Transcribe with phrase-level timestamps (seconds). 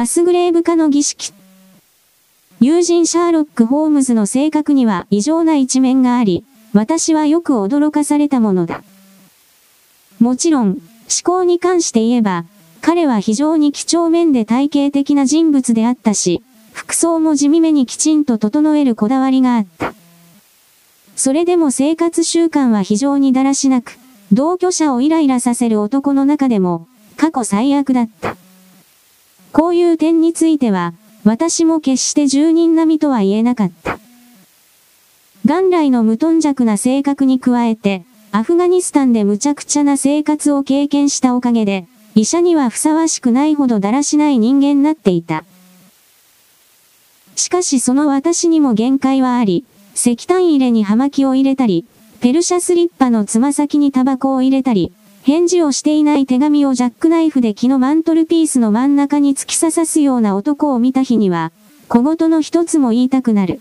[0.00, 1.32] アスグレーブ化の儀式。
[2.60, 8.84] 友人シャーロック・ホームズの性格には異常な一面があり、私はよく驚かされたものだ。
[10.20, 10.78] もちろん、思
[11.24, 12.44] 考に関して言えば、
[12.80, 19.94] 彼は非常に几帳面で体系的な人物であったし、服装も地味めにきちんと整えるこだわりがあった。
[21.16, 23.98] それでも生活習慣は非常にだらしなく、
[24.30, 26.86] 同居者をイライラさせる男の中でも、
[27.16, 28.36] 過去最悪だった。
[29.52, 30.94] こういう点については、
[31.24, 33.98] 私も決して住人並みとは言えなかった。
[35.44, 45.44] 元来の無頓弱な性格に加えて、アフガニスタンで無茶苦茶な生活を経験したおかげで、医者にはふさわしくないほどだらしない人間になっていた。
[47.36, 51.86] しかしその私にも限界はあり、石炭入れに葉巻を入れたり、
[52.20, 54.92] ペルシャスリッパのつま先にタバコを入れたり、
[55.28, 61.52] 返事をしていない手紙をジャックナイフで木のマントルピースの真ん中に突き刺さすような男を見た日には、
[61.88, 63.60] 小言の一つも言いたくなる。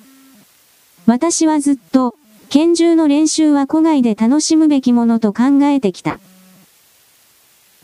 [1.08, 2.16] 私はずっと、
[2.48, 6.22] 拳銃の練習は古外で楽しむべきものと考えてきた。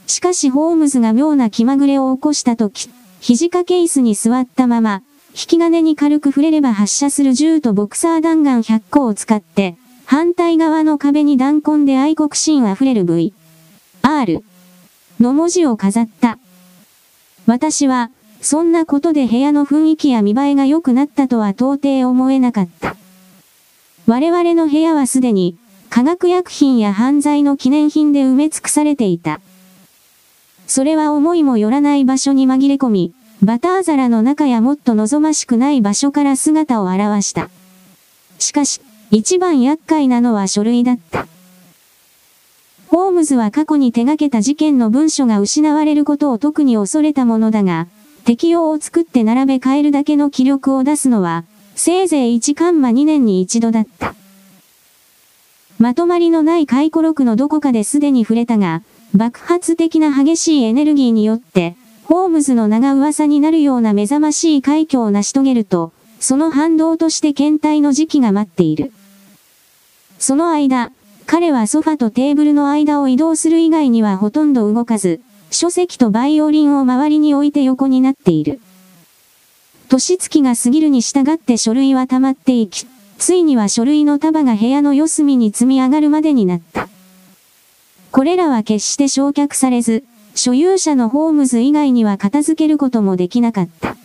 [0.08, 9.76] しかしホームズが妙な気まぐれを起こしたとき、肘掛け椅子に座ったまま、引き金に軽く触れれば発射する銃とボクサー弾丸100個を使って、
[10.06, 13.34] 反対側の壁に弾痕で愛国心あふれる V、
[14.06, 14.44] R
[15.22, 16.38] の文字を飾った。
[17.46, 22.98] 私は、そんなことで部屋の雰囲気や見栄えが良くなったとは到底思えなかった。
[24.06, 25.58] 我々の部屋はすでに、
[25.90, 29.40] 化学薬品や犯罪の記念品で埋め尽くされていた。
[30.68, 37.50] それは思いもよらない場所に紛れ込み、バター皿の中やもっと望ましくない場所から姿を現した。
[38.38, 38.82] しかし、
[39.12, 41.26] 一番厄介なのは書類だった。
[42.94, 47.88] ホームズは過去に手掛けた事件の文書が失われることを特に恐れたものだが、
[48.24, 54.14] 適用を作って並べ替えるだけの気力を出すのは、せいぜい1カンマ2年に一度だった。
[55.80, 58.84] まとまりのない回顧録のどこかですでに触れたが、
[59.16, 68.94] 爆発的な激しいエネルギーによって、ホームズの名が噂になるような目覚ましい快挙を成し遂げると、その反動として検体の時期が待っている。
[70.20, 70.92] その間、
[71.26, 78.60] 彼はソファとテーブルの間を移動する以外にはほとんど動かず、書籍とバイオリンを周りに置いて横になっている。
[79.88, 82.86] 年月が過ぎるに従って書類は溜まっていき、
[83.18, 86.90] ついには書類の束が部屋の四隅に積み上がるまでになった。
[88.12, 90.04] これらは決して焼却されず、
[90.36, 93.96] 所有者のホームズ以外には片付けることもできなかった。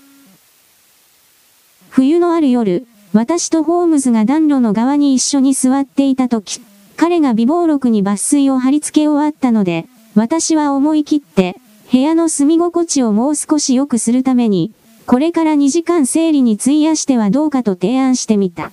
[1.88, 6.60] 冬のある夜、私とホームズが暖炉の側に一緒に座っていた時、
[6.98, 9.86] 彼が微暴録に抜粋を貼り付け終わったので、
[10.16, 11.54] 私は思い切って、
[11.92, 14.72] 部屋の住み心地をもう少し良くするために、
[15.06, 18.72] これから2時間整理に費やしてはどうかと提案してみた。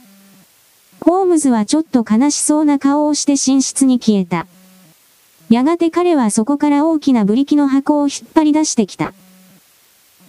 [1.01, 4.47] ホームズはちょっと悲しそうな顔をして寝室に消えた。
[5.51, 9.13] やがて彼はそこから大きなブリキの箱を引っ張り出してきた。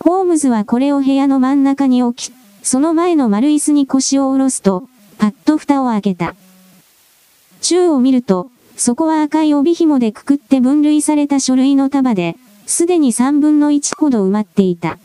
[0.01, 4.87] ホームズはこれを部屋の真ん中に置き、その前の丸椅子に腰を下ろすと、
[5.17, 6.35] パッと蓋を開けた。
[7.61, 12.37] 宙を見ると、そこは赤い帯紐でくくって分類された書類の束で、
[12.67, 14.99] すでに3分の1ほど埋まっていた。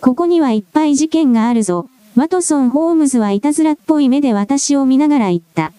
[0.00, 1.88] ここにはいっぱい事件があるぞ。
[2.14, 5.72] ワトソン・ホームズはいたずらっぽい目で私を見ながら言った。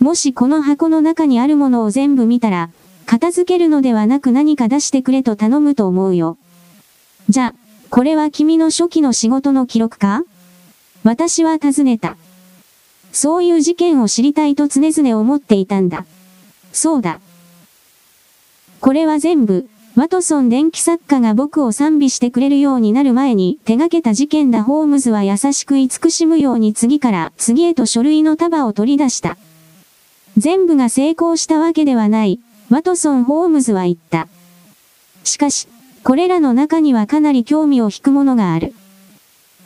[0.00, 2.70] もしこの箱の中にあるものを全部見たら、
[3.06, 6.36] 片付けるのではなく何か出してくれと頼むと思うよ。
[7.30, 7.54] じゃ、
[7.88, 10.24] これは君の初期の仕事の記録か？
[11.04, 12.16] 私は尋ねた。
[13.14, 16.04] そういう事件を知りたいと常々思っていたんだ。
[16.72, 17.20] そうだ。
[18.80, 29.36] これは全部、ワトソン電気作家が僕を賛美してくれるようになる前に手掛けた事件だホームズは優しく慈しむように次から次へと書類の束を取り出した。
[30.36, 34.26] 全部が成功したわけではない、ワトソン・ホームズは言った。
[35.22, 35.68] しかし、
[36.02, 38.74] これらの中にはかなり興味を引くものがある。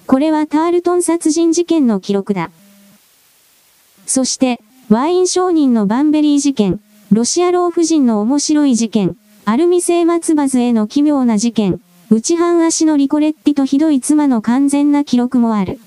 [0.07, 2.51] これはタールトン殺人事件の記録だ。
[4.09, 4.59] そして、
[4.89, 6.81] ワイン商人のバンベリー事件、
[7.13, 11.79] ロシア老婦人の面白い事件、アルミ製松葉図への奇妙な事件、
[12.11, 15.79] 内半足のリコレッティとひどい妻の完全な記録もある。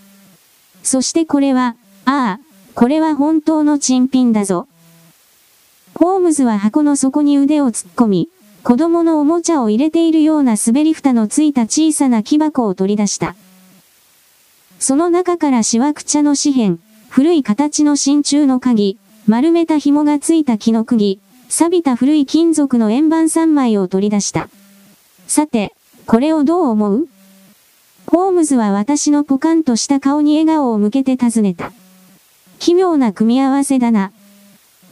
[0.84, 1.76] そしてこれは、
[2.06, 2.40] ああ、
[2.76, 4.68] これは本当の珍品だぞ。
[5.96, 8.30] ホームズは箱の底に腕を突っ込み、
[8.62, 13.36] 子供のおもちゃを入れているような滑り蓋のついた小さな木箱を取り出した。
[14.78, 18.98] その中からしわく茶の紙片、古い形の真鍮の鍵、
[19.28, 21.20] 丸めた紐がついた木の釘、
[21.50, 24.48] 錆びた古い金属の円盤3枚を取り出した。
[25.28, 25.76] さて、
[26.06, 27.08] これをどう思う？
[28.08, 31.74] ホームズは私のポカンとした顔に笑顔を向けて尋ねた。
[32.60, 34.14] 奇妙な組み合わせだな。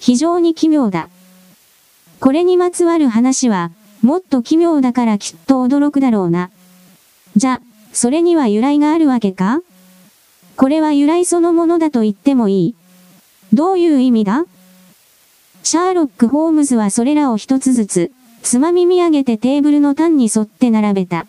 [0.02, 1.08] 非常に奇妙だ。
[2.20, 6.50] これにまつわる話は、もっと奇妙だからきっと驚くだろうな。
[7.38, 7.62] じゃ、
[7.94, 9.62] それには由来があるわけか？
[10.60, 12.76] これは由来そのものだと言ってもいい。
[13.54, 14.44] どういう意味だ？
[15.64, 18.12] シャーロック・ホームズはそれらを一つずつ、
[18.44, 21.28] つまみ見上げてテーブルの端に沿って並べた。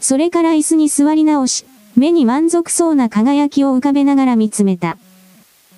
[0.00, 1.66] それから椅子に座り直し、
[1.96, 4.96] 目に満足そうな輝きを浮かべながら見つめた。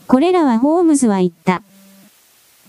[0.06, 1.62] これらはホームズは言った。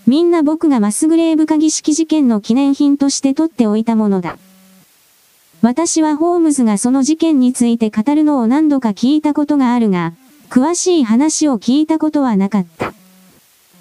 [0.08, 4.38] みんな僕がマスグレーブ鍵式事件の記念品として取っておいたものだ。
[5.60, 10.12] 私はホームズがその事件について語るのを何度か聞いたことがあるが、
[10.50, 12.94] 詳しい話を聞いたことはなかった。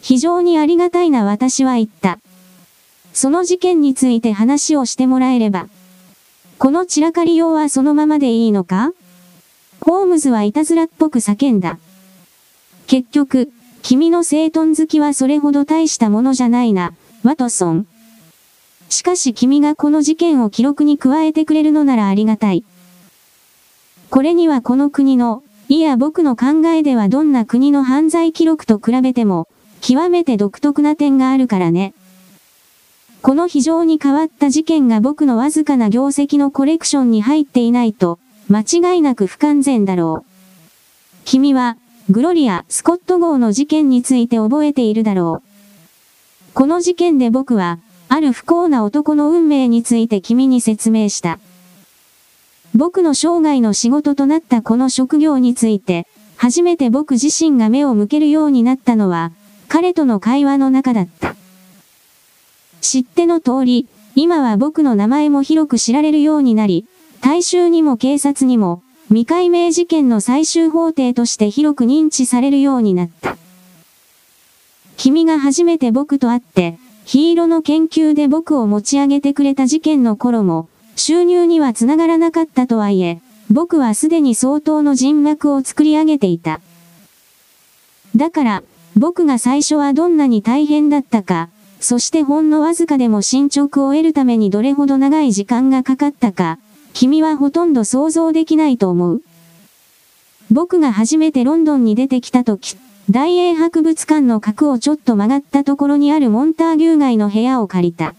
[0.01, 2.19] 非常にありがたいな私は言った。
[3.13, 5.67] その事件について話をしてもらえれば。
[6.57, 8.91] この散らかりようはそのままでいいのか？
[9.79, 11.77] ホームズはいたずらっぽく叫んだ。
[12.87, 13.51] 結局、
[13.83, 16.93] 君の整頓好きはそれほど大したものじゃないな、
[17.23, 17.87] ワトソン。
[18.89, 22.63] しかし君がこの事件を記録に加えてくれるのならありがたい。
[24.09, 29.47] これにはこの国の、いや僕の考えではどんな国の犯罪記録と比べても、
[29.81, 31.93] 極めて独特な点があるからね。
[33.21, 38.19] この非常に変わった事件が僕のわずかな業績のコレクションに入っていないと、
[38.49, 40.25] 間違いなく不完全だろう。
[41.25, 41.75] 君は、
[42.09, 46.53] グロリア・スコット号の事件について覚えているだろう。
[46.53, 51.39] この事件で僕は、ある不幸な男の運命について君に説明した。
[52.75, 59.31] 僕の生涯の仕事となったこの職業について、初めて僕自身が目を向けるようになったのは、
[59.67, 61.35] 彼との会話の中だった。
[62.81, 66.85] 知っての通り、今は僕の名前も広く知られるようになり、
[67.21, 73.37] 大衆にも警察にも、未解明事件の最終法廷として広く認知されるようになった。
[74.97, 76.77] 君が初めて僕と会って、
[77.07, 80.67] ヒーローの研究で僕を持ち上げてくれた事件の頃も、
[80.97, 86.59] 収入には繋がらなかったとはいえ、僕はすでに相当の人脈を作り上げていた。
[88.17, 88.63] だから、
[88.97, 91.47] 僕が最初はどんなに大変だったか、
[91.79, 96.59] そしてほんのわずかでも進捗を得るためにどれほど長い時間がかかったか、
[96.91, 99.21] 君はほとんど想像できないと思う。
[100.51, 102.75] 僕が初めてロンドンに出てきた時、
[103.09, 108.15] 大英博物館の角をちょっと曲がったところにあるモンターギュー街の部屋を借りた。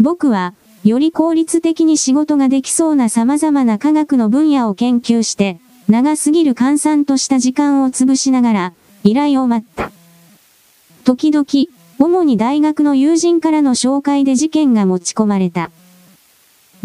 [0.00, 0.54] 僕は、
[0.84, 8.72] より効率的に仕事ができそうな様々な科学の分野を研究して、長すぎる換算とした時間を潰しながら、
[9.04, 9.92] 依頼を待った。
[11.04, 11.46] 時々、
[11.98, 15.70] 主に大学の友人からの紹介で事件が持ち込まれた。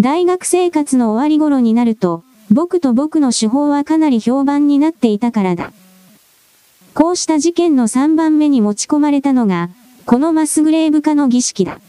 [0.01, 5.71] 大学生活の終わり頃になると、僕と僕の手法はかなり評判になっていたからだ。
[6.97, 9.69] こうした事件の3番目に持ち込まれたのが、
[10.07, 11.79] このマスグレーブ化の儀式だ。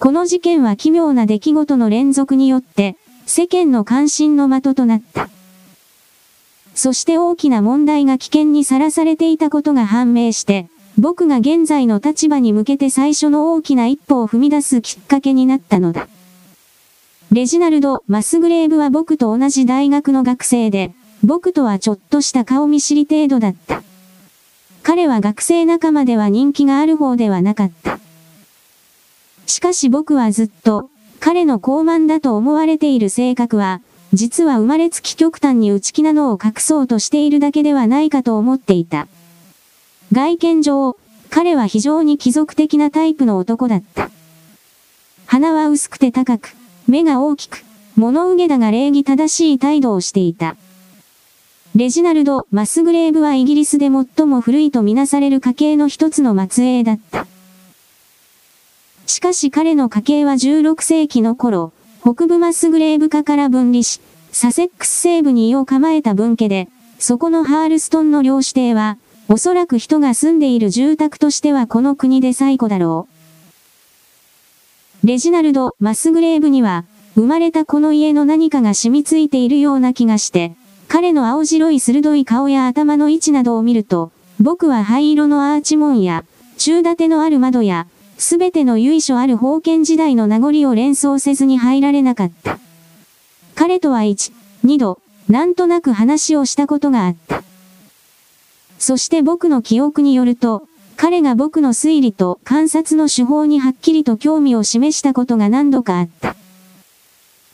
[0.00, 5.28] この事件は奇妙な出来事の連続によって、世間の関心の的となった。
[6.74, 10.66] そして大きな問題が危険にさらされていたことが判明して、
[10.98, 16.08] 僕が現在の立場に向けて最初の大きな一歩を踏み出すきっかけになったのだ。
[17.30, 20.94] レジナルド・マスグレーブは僕と同じ大学の学生で、
[21.24, 23.82] 僕とはちょっとした顔見知り程度だった。
[24.82, 27.98] 彼は学生仲間では人気がある方ではなかった。
[29.46, 33.80] しかし僕はずっと、彼の高慢だと思われている性格は、
[34.12, 39.08] 実は生まれつき極端に内気なのを隠そうとしているだけではないかと思っていた。
[40.12, 40.96] 外見上、
[41.28, 44.10] 彼は非常に貴族的なタイプの男だった。
[45.26, 46.54] 鼻は薄くて高く、
[46.86, 47.62] 目が大きく、
[47.96, 50.56] 物憂げだが礼儀正しい態度をしていた。
[51.78, 57.28] レジナルド・マスグレーブはイギリスで最も古いとみなされる家系の一つの末裔だった。
[59.06, 64.00] しかし彼の家系は16世紀の頃、北部マスグレーブ家から分離し、
[64.32, 66.68] サセックス西部に胃を構えた分家で、
[66.98, 73.06] そこのハールストンの領指定は、おそらく人が住んでいる住宅としてはこの国で最古だろ
[75.04, 75.06] う。
[75.06, 80.56] レジナルド・マスグレーブには、生まれたこの家の何かが染みついているような気がして、
[80.88, 86.24] 彼の青白い鋭い顔や頭の位置などを見ると、僕は灰色のアーチ門や、
[86.56, 92.58] 中立てのある窓や、すべての由緒ある封建時代の名残を連想せずに入られなかった。
[93.54, 94.32] 彼とは一、
[94.64, 97.42] 二度、なんとなく話をしたことがあった。
[98.78, 100.66] そして僕の記憶によると、
[100.96, 106.34] 彼が僕の推理と観察の手法にはっきりと興味を示したことが何度かあった。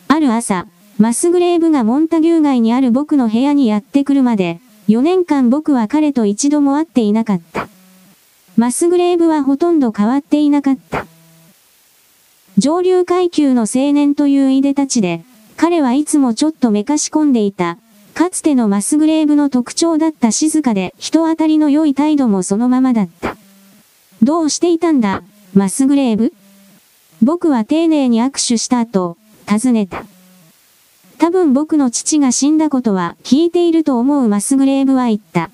[0.06, 7.68] ある朝、マスグレーブがモンタギュー街にある僕の部屋にやってくるまで、4年間僕は彼と一度も会っていなかった。
[8.56, 11.06] マスグレーブはほとんど変わっていなかった。
[12.58, 15.24] 上流階級の青年といういでたちで、
[15.56, 17.78] 彼はいつもちょっとめかし込んでいた。
[18.14, 23.36] かつてのマスグレーブの特徴だった静かで人当たりの良い態度もそのままだった。
[24.22, 25.24] どうしていたんだ、
[25.54, 26.32] マスグレーブ？
[27.20, 30.04] 僕は丁寧に握手した後、尋ねた。
[31.18, 35.50] 多分僕の父が死んだことは聞いていると思うマスグレーブは言った。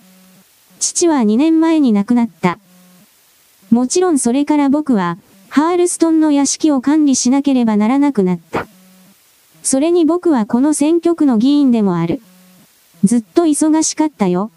[0.78, 2.58] 父は2年前に亡くなった。
[3.70, 8.66] もちろんそれから僕は、ハールストンの屋敷を管理しなければならなくなった。
[9.62, 12.20] それに僕はこの選挙区の議員でもある。
[13.04, 14.50] ずっと忙しかったよ。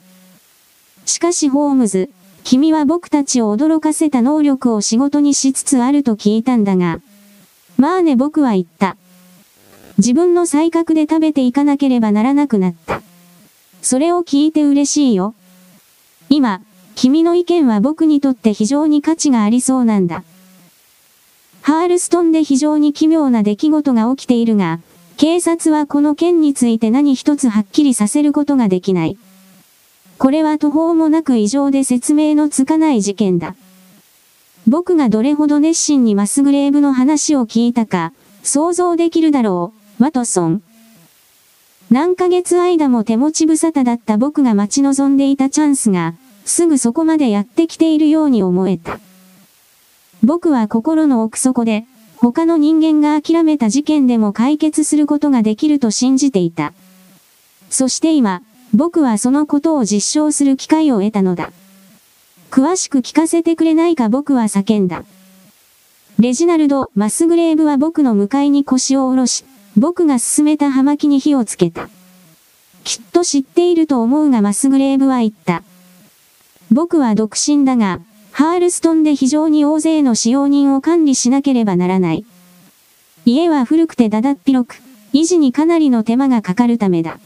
[1.06, 2.10] しかしホームズ、
[2.44, 7.00] 君は僕たちを驚かせた能力を仕事にしつつあると聞いたんだが。
[7.78, 8.98] まあね僕は言った。
[9.98, 13.02] 自分の才覚で食べていかなければならなくなった。
[13.82, 15.36] それを聞いて嬉しいよ。
[16.30, 16.62] 今、
[16.96, 20.24] 君の意見は僕にとって非常に価値がありそうなんだ。
[21.62, 24.80] ハールストンで非常に奇妙な出来事が起きているが、
[25.18, 29.18] 警察はこの件について何一つはっきりさせることができない。
[30.18, 33.56] これは途方もなく異常で説明のつかない事件だ。
[34.68, 40.62] 僕がどれほど熱心にマスグレーブの話を聞いたか、想像できるだろう、ワトソン。
[41.90, 49.00] 何ヶ月間も手持ち無沙汰だった僕が待ち望んでいたチャンスが、すぐそこまでやってきているように思えた。
[50.22, 51.86] 僕は心の奥底で、
[52.18, 56.74] 他の人間が諦めた事件でも解決することができると信じていた。
[57.70, 58.42] そして今、
[58.74, 61.54] 僕はそのことを実証する機会を得たのだ。
[62.52, 65.06] 詳しく聞かせてくれないか僕は叫んだ。
[66.20, 69.46] レジナルド・マスグレーブは僕の向かいに腰を下ろし、
[69.78, 71.90] 僕が進めた葉巻に火をつけた。
[72.84, 75.64] きっと知っていると思うがマスグレーブは言った。
[76.72, 78.00] 僕は独身だが、
[78.32, 82.26] ハールストンで非常に大勢の使用人を管理しなければならない。
[83.26, 84.82] 家は古くてだだっ広く、
[85.14, 87.20] 維持にかなりの手間がかかるためだ。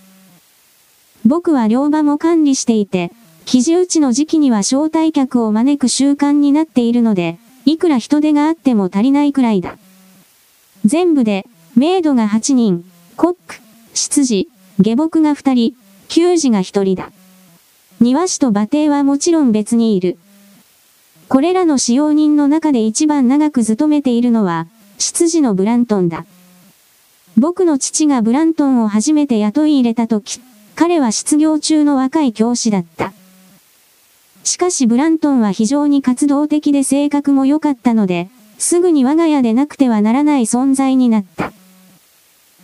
[1.25, 3.11] 僕は両場も管理していて、
[3.45, 9.77] 記事打ちの時期には招待客を招く習慣になっているので、いくら人手があっても足りないくらいだ。
[10.85, 12.83] 全部で、メイドが8人、
[13.17, 13.57] コック、
[13.93, 15.75] 執事、下僕が2人、
[16.07, 17.11] 給仕が1人だ。
[18.01, 20.17] 庭師と馬蹄はもちろん別にいる。
[21.29, 24.65] これらの使用人の中で一番長く勤めているのは、
[24.97, 26.25] 執事のブラントンだ。
[27.37, 30.41] 僕の父がブラントンを初めて雇い入れた時、
[30.73, 33.13] 彼は失業中の若い教師だった。
[34.43, 41.53] しかしブラントンは非常に活動的で性格も良かったので、すぐに我が家でなくてはならない存在になった。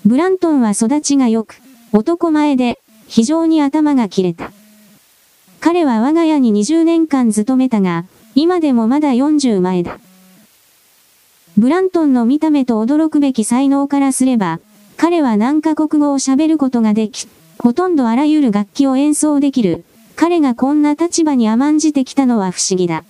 [0.05, 1.61] ブラントンは育ちが良く、
[1.93, 4.51] 男前で、非常に頭が切れた。
[5.61, 8.03] 彼は我が家に20年間勤めたが、
[8.35, 9.99] 今でもまだ40前だ。
[11.57, 14.59] ブラントンの見た目と驚くべき才能からすれば、
[14.97, 19.85] 彼は何カ国語を喋ることができ、ほとんどあらゆる楽器を演奏できる。
[20.17, 23.05] 彼がこんな立場に甘んじてきたのは不思議だ。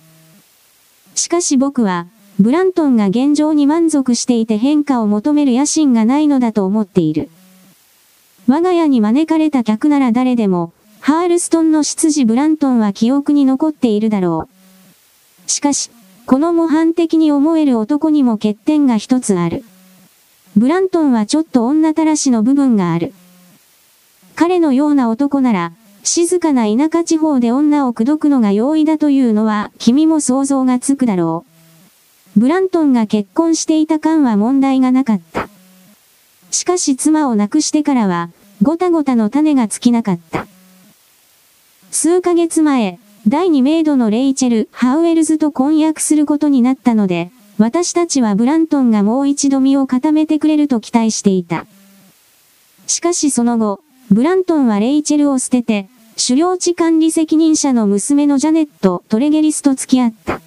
[1.16, 2.06] しかし僕は、
[2.40, 7.30] ブラントンが現状に満足していて変化を求める野心がないのだと思っている。
[8.48, 14.48] 我が家に招かれた客なら誰でも、ハールストンの執事ブラントンは記憶に残っているだろ
[15.46, 15.50] う。
[15.50, 15.90] しかし、
[16.26, 19.62] この模範的に思える男にも欠点が一つある。
[20.56, 23.12] ブラントンはちょっと女たらしの部分がある。
[24.34, 25.72] 彼のような男なら、
[26.02, 31.53] 静かな田舎地方で女を口説くのが容易だというのは君も想像がつくだろう。
[32.36, 35.48] ブラントンが結婚していた間は問題がなかった。
[36.50, 40.46] しかし妻を亡くしてからは、ごたごたの種が尽きなかった。
[41.92, 42.98] 数ヶ月前、
[43.28, 51.66] 第2メイドのレイチェル・ハウエルズと婚約することになったので、私たちはブラントンがもう一度身を固めてくれると期待していた。
[52.88, 60.40] しかしその後、ブラントンはレイチェルを捨てて、狩猟地管理責任者の娘のジャネット・トレゲリスと付き合った。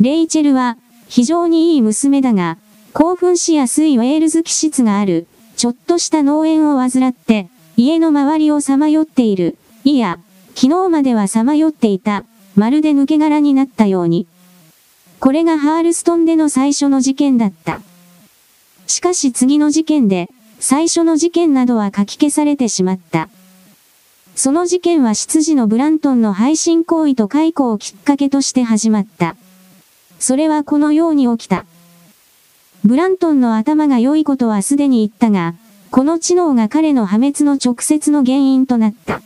[0.00, 0.78] レイチェルは、
[1.08, 2.56] 非常にいい娘だが、
[2.94, 5.26] 興奮しやすいウェールズ気質がある、
[5.56, 10.18] ちょっとした農園を患って、家の周りをさまよっている、いや、
[10.54, 12.24] 昨日まではさまよっていた、
[12.56, 14.26] まるで抜け殻になったように。
[15.18, 17.82] これがハールストンでの最初の事件だった。
[18.86, 20.30] しかし次の事件で、
[20.60, 23.28] 最初の事件などは書き消されてしまった。
[24.34, 29.36] その事件は執事のブラントンの配信行為と解雇をきっかけとして始まった。
[30.20, 31.64] それはこのように起きた。
[32.84, 35.54] ブラントンの頭が良いことはすでに言ったが、
[35.90, 39.22] この知能が彼の破滅の直接の原因となった。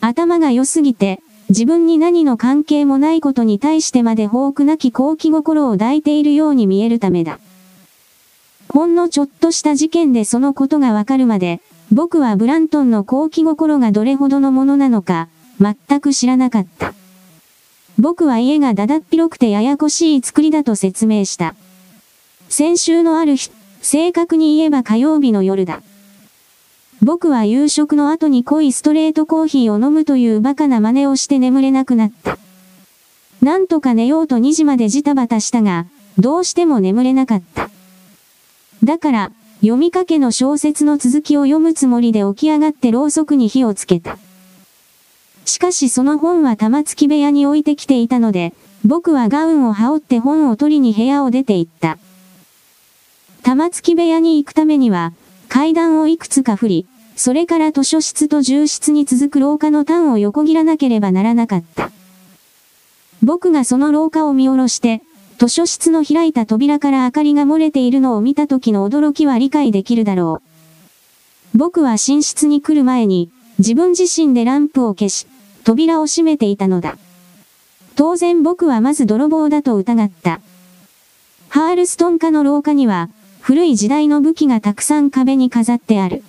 [0.00, 7.38] 頭が良すぎて、自分に何の関係もないことに対してまで豊富なき好奇心を抱いているように見えるためだ。
[8.68, 11.60] ほんのちょっとした事件でそのことがわかるまで、
[11.92, 15.28] 僕はブラントンの好奇心がどれほどのものなのか、
[15.60, 16.94] 全く知らなかった。
[17.98, 21.54] 僕は家がだだっ広くてややこしい作りだと説明した。
[22.48, 25.82] 先週のある日、正確に言えば火曜日の夜だ。
[27.02, 32.38] 僕は夕食の後に濃いストレートコーヒーを飲むというバカな真似をして眠れなくなった。
[33.42, 35.86] なんとか寝ようと2時までジタバタしたが、
[36.18, 37.68] どうしても眠れなかった。
[38.82, 44.18] だから、読みかけの小説の続きを読むつもりで起き上がってろうそくに火をつけた。
[45.44, 51.98] しかしその本は玉突き部屋に置いてきていたので、僕はガウンを羽織って本を取りに部屋を出て行った。
[53.42, 55.12] 玉突き部屋に行くためには、
[55.48, 56.86] 階段をいくつか振り、
[57.16, 61.90] それから図書室と重室に続く廊下の端を横切らなければならなかった。
[63.22, 65.02] 僕がその廊下を見下ろして、
[65.38, 70.42] 図書室の開いた扉から明かりが漏れているのを見た時の驚きは理解できるだろ
[71.54, 71.58] う。
[71.58, 75.26] 僕は寝室に来る前に、自分自身でランプを消し、
[75.64, 76.98] 扉を閉めていたのだ。
[77.96, 80.40] 当然僕はまず泥棒だと疑った。
[81.48, 83.08] ハールストン家の廊下には、
[83.40, 86.22] 古い時代の武器がたくさん壁に飾ってある。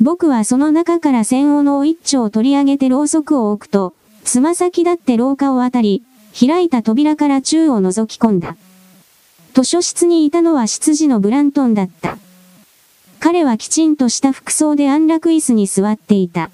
[0.00, 3.94] 僕はその中から戦斧を一丁を取り上げてろうそくを置くと、
[4.24, 6.02] つま先だって廊下を渡り、
[6.38, 8.56] 開いた扉から宙を覗き込んだ。
[9.54, 12.18] 図書室にいたのは執事のブラントンだった。
[13.20, 16.50] 彼はきちんとした服装で安楽椅子に座っていた。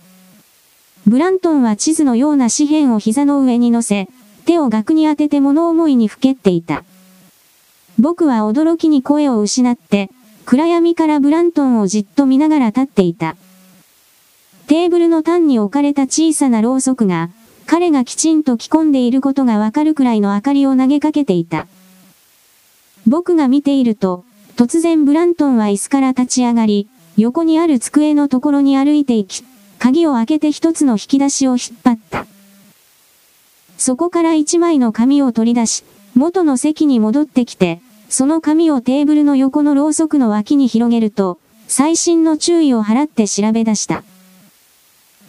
[1.06, 4.08] ブラントンは地図のような紙片を膝の上に乗せ、
[4.44, 6.84] 手を額に当てて物思いにふけっていた。
[7.98, 10.10] 僕は驚きに声を失って、
[10.44, 13.36] 暗闇からブラントンをじっと見ながら立っていた。
[14.68, 17.30] テーブルの端に置かれた小さなろうそくが、
[17.66, 21.66] 彼がきちんと着込んでいることがわかるくらいの明かりを投げかけていた。
[23.06, 24.24] 僕が見ていると、
[24.56, 29.44] 突然ブラントンは椅子から立ち上がり、横にある机のところに歩いていき、
[29.82, 32.24] 鍵を開けて一つの引き出しを引っ張った。
[33.78, 35.82] そこから一枚の紙を取り出し、
[36.14, 44.04] 元の席に戻ってきて、その紙をテーブルの横のろうそくの脇に広げると、最新の注意を払って調べ出した。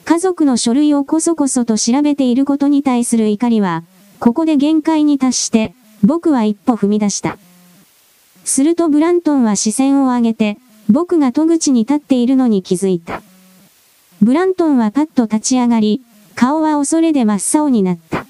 [0.05, 3.83] 家族の書類をこそこそと調べていることに対する怒りは、
[4.19, 7.39] ここで限界に達して、僕は一歩踏み出した。
[8.45, 10.59] するとブラントンは視線を上げて、
[10.91, 13.23] 僕が戸口に立っているのに気づいた。
[14.23, 16.01] ブラントンはパッと立ち上がり、
[16.33, 18.25] 顔は恐れで真っ青になった。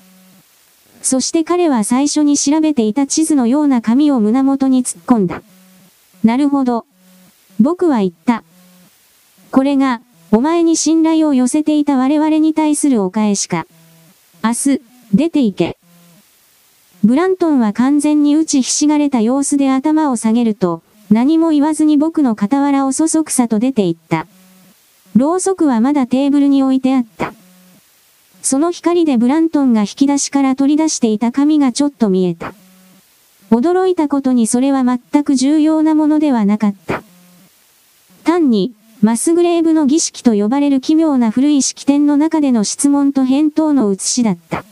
[1.03, 5.43] そして彼は最初に調べていた地図のような紙を胸元に突っ込んだ。
[6.23, 6.88] なるほど。
[7.60, 8.43] 僕は言った。
[9.51, 10.01] これが、
[10.32, 13.67] お前に信頼を寄せていた我々に対するお返しか。
[14.43, 14.82] 明日、
[15.13, 15.77] 出て行け。
[17.03, 24.25] ブラントンは完全に打ちひしがれた様子で頭を下げると、何も言わずに僕の傍らをそそくさと出て行った。
[25.15, 27.34] ろうそくはまだテーブルに置いてあった。
[28.41, 32.54] その光でブラントンが引き出しから取り出していた紙がちょっと見えた。
[33.52, 37.04] 驚いたことにそれは全く重要なものではなかった。
[38.23, 44.63] 単に、マスグレーブの儀式と呼ばれる奇妙な古い式典の中での質問と返答の写しだった。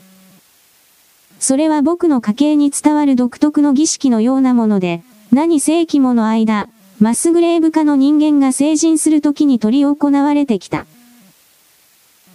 [1.38, 5.02] それは僕の家系に伝わる独特の儀式のようなもので、
[5.32, 6.68] 何世紀もの間、
[7.02, 10.86] マスグレーブ化の人間が成人する時に取り行われてきた。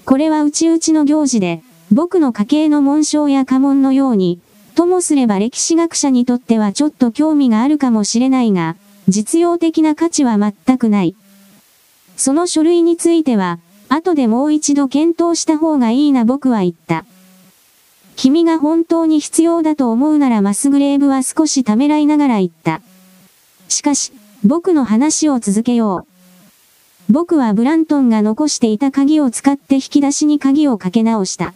[0.03, 4.41] これは内々の行事で、僕の家系の紋章や家紋のように、
[4.75, 8.75] ともすれば歴史学者にとってはちょっと興味があるかもしれないが、
[9.07, 11.15] 実用的な価値は全くない。
[12.17, 17.05] その書類については、後でもう一度検討した方がいいな僕は言った。
[18.17, 22.81] 君が本当に必要だと思うならマスグレーブは少しためらいながら言った。
[23.69, 24.11] しかし、
[24.45, 26.05] 僕の話を続けよ
[27.09, 27.11] う。
[27.11, 31.53] 僕はブラントンが残していた鍵を使って引き出しに鍵をかけ直した。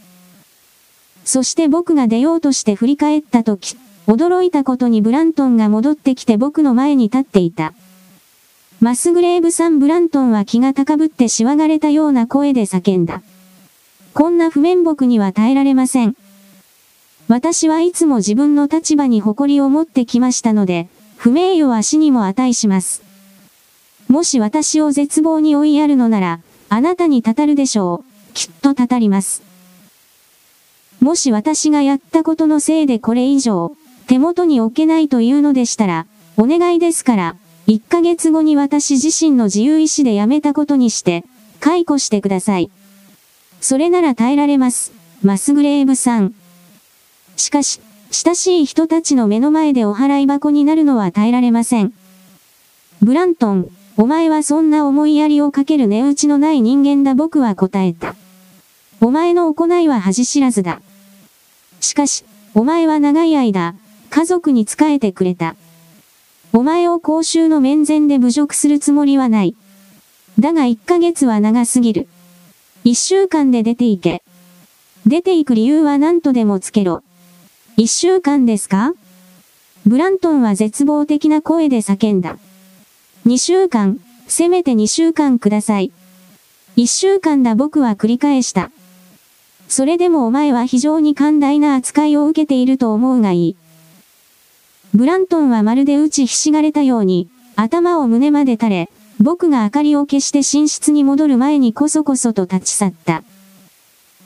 [1.23, 7.73] そして僕が出ようとして振り返った時、驚いたことにブラントンが戻ってきて僕の前に立っていた。
[8.79, 13.21] マスグレーブさんブラントンは気が高ぶってしわがれたような声で叫んだ。
[14.15, 16.15] こんな不面目には耐えられません。
[17.27, 20.89] 私はいつも自分の立場に誇りを持ってきましたので、
[21.21, 23.03] 不名誉は死にも値します。
[24.07, 28.33] もし私を絶望に追いやるのなら、あなたにたたるでしょう。
[28.33, 29.43] きっとたたります。
[30.99, 36.07] もし私がやったことのせいでこれ以上、手元に置けないというのでしたら、
[36.37, 37.35] お願いですから、
[37.67, 41.23] 1ヶ月後に私自身の自由意志で辞めたことにして、
[41.59, 42.71] 解雇してください。
[43.59, 44.91] それなら耐えられます。
[45.21, 46.33] マスグレーブさん。
[47.37, 47.79] しかし、
[48.11, 51.93] 親しい人たちの目の前でお払い箱になるのは耐えられません。
[53.01, 58.15] ブラントン、お前はそんな思いやりをかける値打ちのない人間だ僕は答えた。
[58.99, 60.81] お前の行いは恥知らずだ。
[61.79, 63.75] しかし、お前は長い間、
[64.09, 65.55] 家族に仕えてくれた。
[66.51, 69.55] お前を公衆の面前で侮辱するつもりはない。
[70.37, 72.09] だが1ヶ月は長すぎる。
[72.83, 74.21] 1週間で出て行け。
[75.05, 77.03] 出て行く理由は何とでもつけろ。
[77.81, 78.93] 1週間ですか？
[79.87, 82.37] ブラントンは絶望的な声で叫んだ。
[83.25, 85.91] 2週間、せめて2週間ください。
[86.77, 88.69] 1週間だ僕は繰り返した。
[89.67, 93.55] それでもお前は非常に寛大な扱いを受けていると思うがいい。
[94.93, 98.89] ブラントンはまるで打ちひしがれたように、頭を胸まで垂れ、
[99.19, 103.23] 僕が明かりを消して寝室に戻る前にこそこそと立ち去った。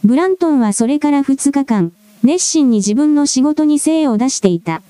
[0.04, 1.94] ブラントンはそれから2日間、
[2.26, 4.82] 熱心に自分の仕事に精を出していた。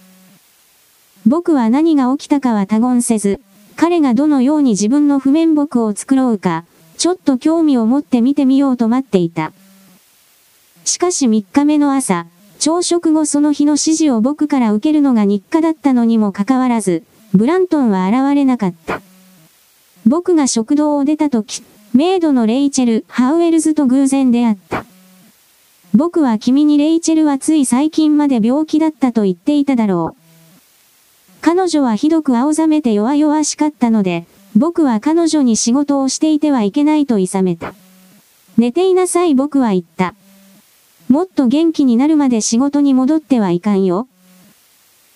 [1.26, 3.42] 僕は何が起きたかは他言せず、
[3.76, 6.64] 彼がどのように自分の譜面簿を作ろうか、
[6.98, 9.52] ちょっと興味を持って見てみようと待っていた。
[10.86, 12.26] しかし3日目の朝、
[12.58, 19.02] 朝食後その日の指示を僕から受けるのが日課だったのにもかかわらず、ブラントンは現れなかった。
[20.06, 24.86] 僕が食堂を出た時、メイドのレイチェル・ハウエルズと偶然出会った。
[25.96, 30.22] 僕は君にレイチェルはつい最近まで病気だったと言っていただろう。
[31.40, 34.26] 彼女はひどく青ざめて弱々しかったので、
[34.58, 37.74] 僕は彼女に仕事をしていてはいけないと諌めた。
[38.58, 40.16] 寝ていなさい僕は言った。
[41.08, 44.10] もっと元気になるまで仕事に戻ってはいかんよ。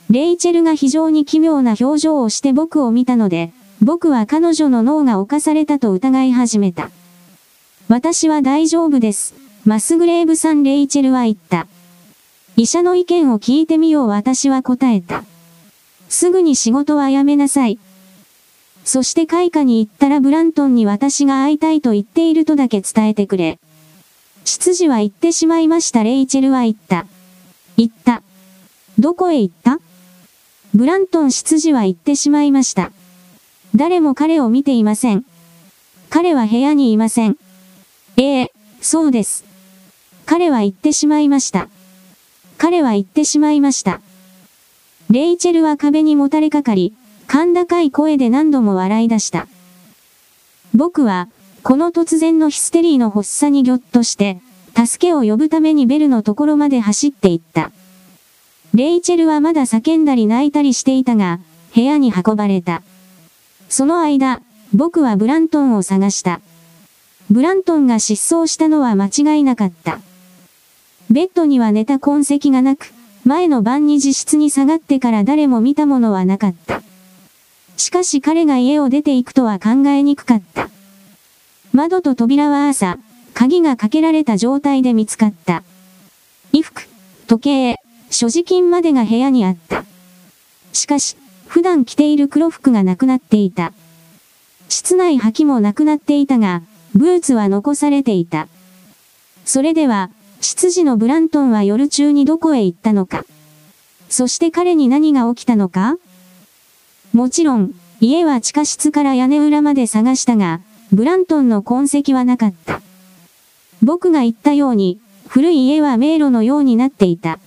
[0.10, 6.90] レイチェルが非常に奇妙な表情をして僕を見たので、僕は彼女の脳が侵されたと疑い始めた。
[7.90, 9.39] 私は大丈夫です。
[9.70, 11.68] マスグレーブさんレイチェルは言った。
[12.58, 15.24] 医者の意見を聞いてみよう私は答えた。
[16.10, 17.78] すぐに仕事は辞めなさい。
[18.84, 23.60] そして開花に行ったらブラントンに私が会いたいと言っているとだけ伝えてくれ。
[24.44, 27.06] 執事は行ってしまいましたレイチェルは言った。
[27.78, 28.24] 言った。
[28.98, 29.78] どこへ行った？
[30.74, 32.92] ブラントン執事は行ってしまいました。
[33.76, 35.26] 誰も彼を見ていません。
[36.10, 37.38] 彼は部屋にいません。
[38.18, 38.52] ええ、
[38.82, 39.48] そうです。
[40.30, 41.70] 彼は行ってしまいました。
[42.60, 44.00] 彼は行ってしまいました。
[45.10, 46.94] レイチェルは壁にもたれかかり、
[47.28, 49.48] 甲高い声で何度も笑い出した。
[50.76, 51.30] 僕は、
[51.64, 54.40] この突然のヒステリーの発作にぎょっとして、
[54.76, 57.72] 助けを呼ぶためにベルのところまで走っていった。
[58.76, 61.40] レイチェルはまだ叫んだり泣いたりしていたが、
[61.74, 62.84] 部屋に運ばれた。
[63.68, 64.44] その間、
[64.76, 66.40] 僕はブラントンを探した。
[67.32, 70.02] ブラントンが失踪したのは間違いなかった。
[71.10, 72.94] ベッドには寝た痕跡がなく、
[73.26, 76.84] 前の晩に自室に下がってから誰も見たものはなかった。
[77.78, 80.70] しかし彼が家を出て行くとは考えにくかった。
[81.74, 83.00] 窓と扉は朝、
[83.34, 85.64] 鍵がかけられた状態で見つかった。
[86.52, 86.88] 衣服、
[87.28, 87.76] 時計、
[88.12, 89.86] 所持金までが部屋にあった。
[90.74, 91.16] しかし、
[91.48, 93.74] 普段着ている黒服がなくなっていた。
[94.68, 96.62] 室内履きもなくなっていたが、
[96.94, 98.48] ブーツは残されていた。
[99.46, 103.26] それでは、執事のブラントンは夜中にどこへ行ったのか。
[104.10, 105.98] そして彼に何が起きたのか
[107.14, 112.82] もちろん、家は地下室から屋根裏まで探したが、ブラントンの痕跡はなかった。
[113.84, 117.40] 僕が言ったように、古い家は迷路のようになっていた。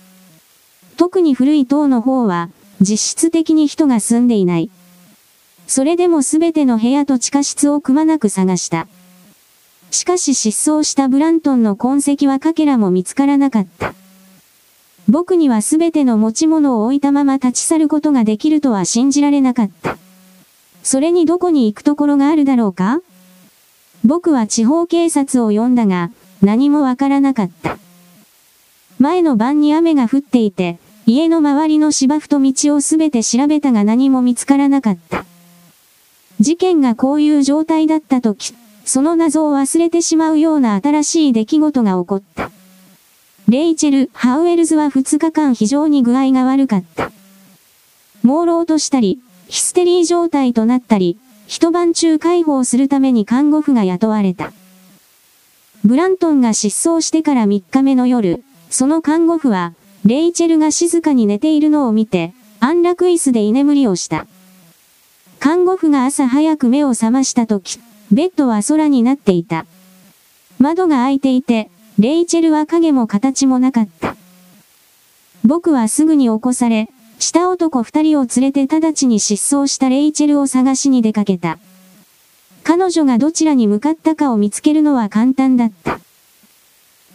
[0.95, 4.69] 特に古い塔の方は、実質的に人が住んでいない。
[5.67, 8.87] それでもすべての部屋と地下室をくまなく探した。
[9.93, 13.93] しかし失踪したブラントンの痕跡はかけらも見つからなかった。
[15.07, 19.97] 僕にはすべての持ち物を置いたまま立ち去ることができるとは信じられなかった。
[20.81, 23.01] それにどこに行くところがあるだろうか？
[24.03, 26.09] 僕は地方警察を呼んだが、
[26.41, 27.77] 何もわからなかった。
[28.97, 35.23] 前の晩に雨が降っていて、家の周りの芝生と道をすべて調べたが何も見つからなかった。
[36.39, 42.51] 事件がこういう状態だった時、その謎を忘れてしまうような新しい出来事が起こった。
[43.47, 47.11] レイチェル・ハウエルズは2日間非常に具合が悪かった。
[48.23, 54.53] 朦朧としたり、ヒステリー状態となったり、一晩中介抱するために看護婦が雇われた。
[55.83, 59.73] ブラントンが失踪してから3日目の夜、その看護婦は、
[60.05, 64.25] レイチェルが静かに寝ているのを見て、安楽椅子で居眠りをした。
[65.39, 67.79] 看護婦が朝早く目を覚ました時、
[68.13, 69.65] ベッドは空になっていた。
[70.59, 74.15] 窓が開いていて、レイチェルは影も形もなかった。
[75.43, 81.57] 僕はすぐに起こされ、下男二人を連れて直ちに失踪したレイチェルを探しに出かけた。
[82.63, 85.99] 彼女がどちらに向かったかを見つけるのは簡単だった。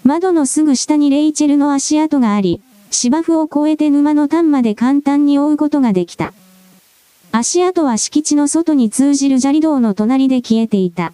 [0.02, 6.32] 窓のすぐ下にレイチェルの足跡があり、芝生を越えて沼の端まで簡単に追うことができた。
[7.30, 11.12] 足跡は敷地の外に通じる砂利道の隣で消えていた。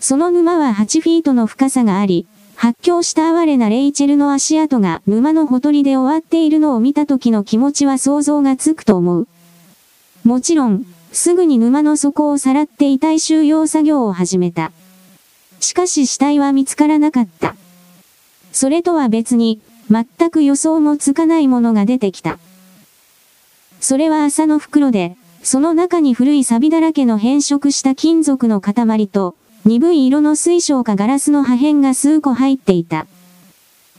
[0.00, 9.28] その沼は8フィートの深さがあり、発狂した哀れなレイチェルの足跡が沼のほとりで終わっているのを見た時の気持ちは想像がつくと思う。
[10.24, 14.72] もちろん、すぐに沼の底をさらって遺体収容作業を始めた。
[15.60, 17.56] しかし死体は見つからなかった。
[18.52, 22.38] それとは別に、全く予想もつかないものが出てきた。
[23.82, 33.08] それは麻の袋で、その中に古い錆だらけの変色した金属の塊と、鈍い色の水晶かガラスの破片が数個入っていた。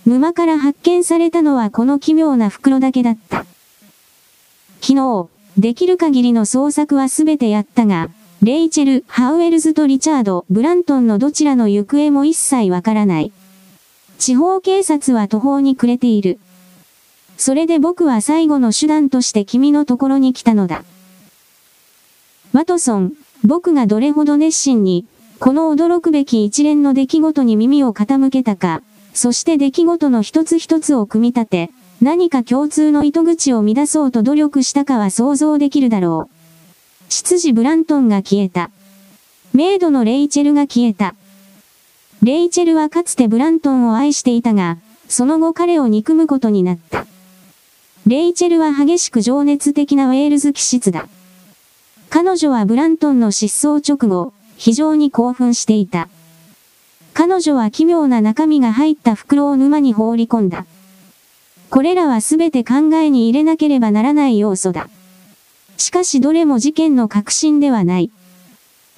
[0.06, 3.46] 沼から発見されたのはこの奇妙な袋だけだった。
[4.80, 8.10] 昨日、できる限りの捜索はすべてやったが、
[8.42, 13.34] レイチェル、ハウエルズとリチャード、ブラントンのどちらの行方も一切わからない。
[14.18, 16.40] 地方警察は途方に暮れている。
[17.38, 20.84] それで僕は最後の手段として君のところに来たのだ。
[22.54, 25.06] ワトソン、僕がどれほど熱心に、
[25.40, 28.82] この驚くべき一連の出来事に耳を傾けたか、
[29.14, 31.70] そして出来事の一つ一つを組み立て、
[32.02, 36.34] 何か共通の糸口を乱そうと努力したかは想像できるだろう。
[37.10, 38.72] 執事ブラントンが消えた。
[39.54, 41.16] メイドのレイチェルが消えた。
[42.22, 44.78] レイチェルはかつてブラントンを愛していたが、
[45.10, 47.06] その後彼を憎むことになった。
[48.06, 51.08] レイチェルは激しく情熱的なウェールズ気質だ。
[52.10, 56.10] 彼女はブラントンの失踪直後、非常に興奮していた。
[57.14, 60.66] 彼女は奇妙な中身が入った袋を沼に放り込んだ。
[61.70, 64.90] これらはすべて考えに入れなければならない要素だ。
[65.78, 68.12] しかしどれも事件の核心ではない。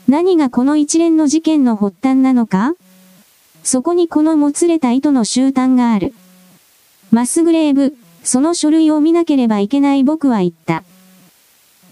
[0.08, 2.74] 何がこの一連の事件の発端なのか？
[3.64, 6.14] そこにこのもつれた糸の集端がある。
[7.12, 10.84] マスグレーブ、その書類を見なければいけない僕は言った。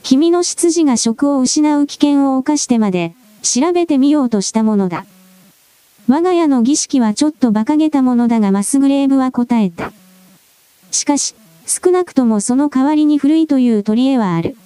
[0.01, 5.05] 君の執事が職を失う危険を冒してまで、調べてみようとしたものだ。
[6.09, 9.93] 我が家の儀式はちょっと馬鹿げたものだがマスグレーブは答えた。
[10.91, 11.35] しかし、
[11.67, 14.57] 少なくともその代わりに古いという取り柄はある。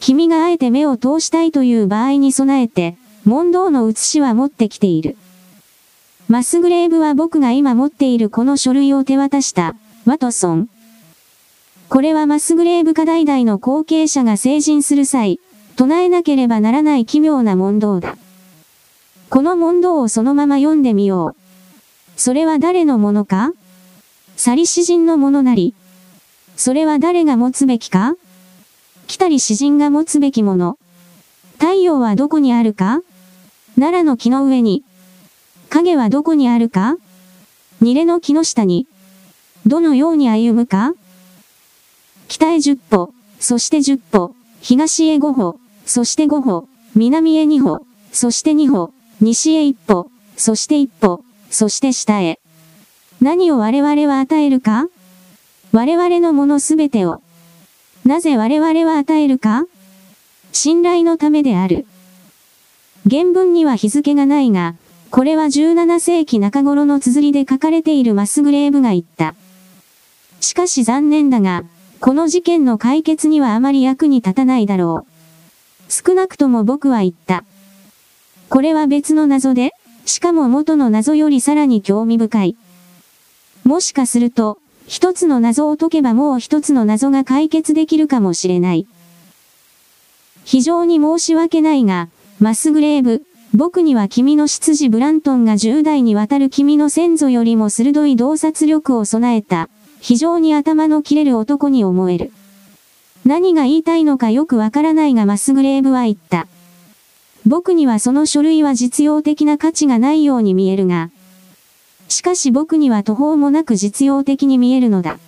[0.00, 5.16] 君があえて目を通したいという場合に備えて、問答の写しは持ってきている。
[6.28, 9.76] マスグレーブは僕が今持っているこの書類を手渡した、
[10.06, 10.68] ワトソン。
[11.88, 15.40] これはマスグレーブ家代々の後継者が成人する際、
[15.74, 18.16] 唱えなければならない奇妙な問答だ。
[19.30, 21.36] この問答をそのまま読んでみよう。
[22.16, 23.50] それは誰のものか？
[24.36, 25.74] 去り詩人のものなり。
[26.56, 28.14] それは誰が持つべきか？
[29.08, 30.78] 来たり詩人が持つべきもの。
[31.54, 33.00] 太陽はどこにあるか？
[33.74, 34.84] 奈良の木の上に。
[35.68, 36.94] 影はどこにあるか？
[37.80, 38.86] ニレの木の下に。
[39.66, 40.92] どのように歩むか？
[42.28, 52.38] 北へ10歩、そして10歩、東へ5歩、そして5歩、南へ2歩、そして2歩、西へ1歩、そして1歩、そして下へ。
[53.20, 54.86] 何を我々は与えるか？
[55.72, 57.20] 我々のものすべてを。
[58.04, 59.64] なぜ我々は与えるか？
[60.52, 61.86] 信頼のためである。
[63.10, 64.76] 原文には日付がないが、
[65.10, 69.34] これは17世紀中頃の綴りで書かれているマスグレーブが言った。
[70.40, 71.64] しかし残念だが、
[72.00, 75.92] この事件の解決にはあまり役に立たないだろう。
[75.92, 77.44] 少なくとも僕は言った。
[78.48, 79.72] これは別の謎で、
[80.04, 82.56] しかも元の謎よりさらに興味深い。
[83.64, 88.86] もしかすると、一つの謎を解けばもう一つの謎が解決できるかもしれない。
[90.44, 99.68] 非常に申し訳ないが、マスグレーブ、僕には君の執事ブラントンが10代にわたる君の先祖よりも鋭い洞察力を備えた、
[100.06, 102.30] 非常に頭の切れる男に思える。
[103.24, 106.46] 何が言いたいのかよくわからないがマスグレーブは言った。
[107.44, 111.10] 僕にはその書類は実用的な価値がないように見えるが、
[112.06, 115.18] しかし僕には途方もなく実用的に見えるのだ。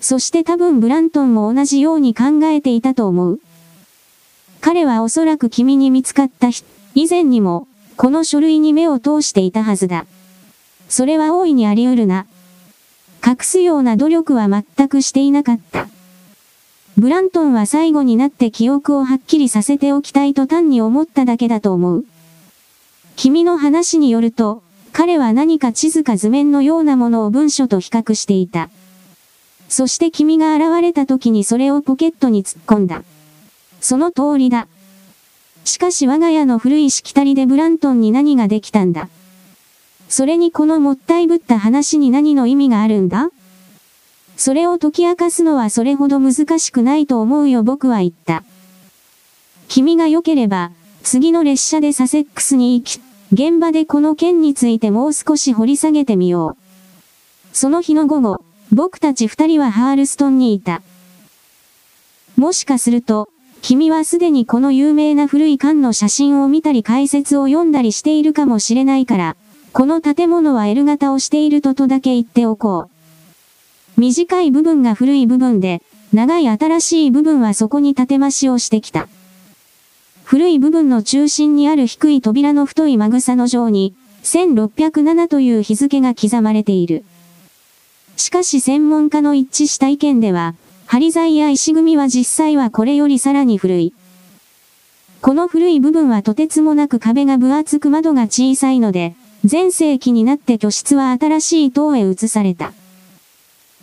[0.00, 3.40] そして多分ブラントンも同じように考えていたと思う。
[4.60, 6.62] 彼はおそらく君に見つかった日、
[6.94, 10.06] 以前にも、この書類に目を通していたはずだ。
[10.88, 12.26] それは大いにあり得るな。
[13.26, 15.88] 隠すような努力は全くしていなかった。
[16.96, 22.04] ブラントンは最後になって記憶をはっきりさせておきたいと単に思っただけだと思う。
[23.16, 28.70] 君の話によると、彼は何か地図か図面のようなものを文書と比較していた。
[29.68, 33.04] そして君が現れた時にそれをポケットに突っ込んだ。
[33.80, 34.66] その通りだ。
[35.64, 39.08] しかし我が家の古いしきたりでブラントンに何ができたんだ。
[40.10, 43.30] それにこのもったいぶった話に何の意味があるんだ？
[44.36, 48.42] それを解き明かすのはそれほど難しくないと思うよ僕は言った。
[49.68, 50.72] 君が良ければ、
[51.04, 53.00] 次の列車でサセックスに行き、
[53.32, 56.56] 現場でこの件についてもう少し掘り下げてみよ
[57.52, 57.56] う。
[57.56, 60.82] その日の午後、僕たち二人はハールストンにいた。
[62.36, 63.28] もしかすると、
[63.62, 69.36] 君はすでにこの有名な古い缶の写真を見たり解説を読んだりしているかもしれないから、
[69.72, 72.88] この建物は L 型をしているととだけ言っておこ
[73.96, 74.00] う。
[74.00, 75.80] 短い部分が古い部分で、
[76.12, 79.08] 長い新しい部分はそこに建て増しをしてきた。
[80.24, 87.04] 古い部分の中心にある低い扉の太いマグサの上に、1607という日付が刻まれている。
[88.16, 90.56] しかし専門家の一致した意見では、
[90.86, 93.94] 針材や石組みは実際はこれよりさらに古い。
[95.20, 99.14] この古い部分はとてつもなく壁が分厚く窓が小さいので、
[99.48, 102.72] 前世紀になって居室は新しい塔へ移された。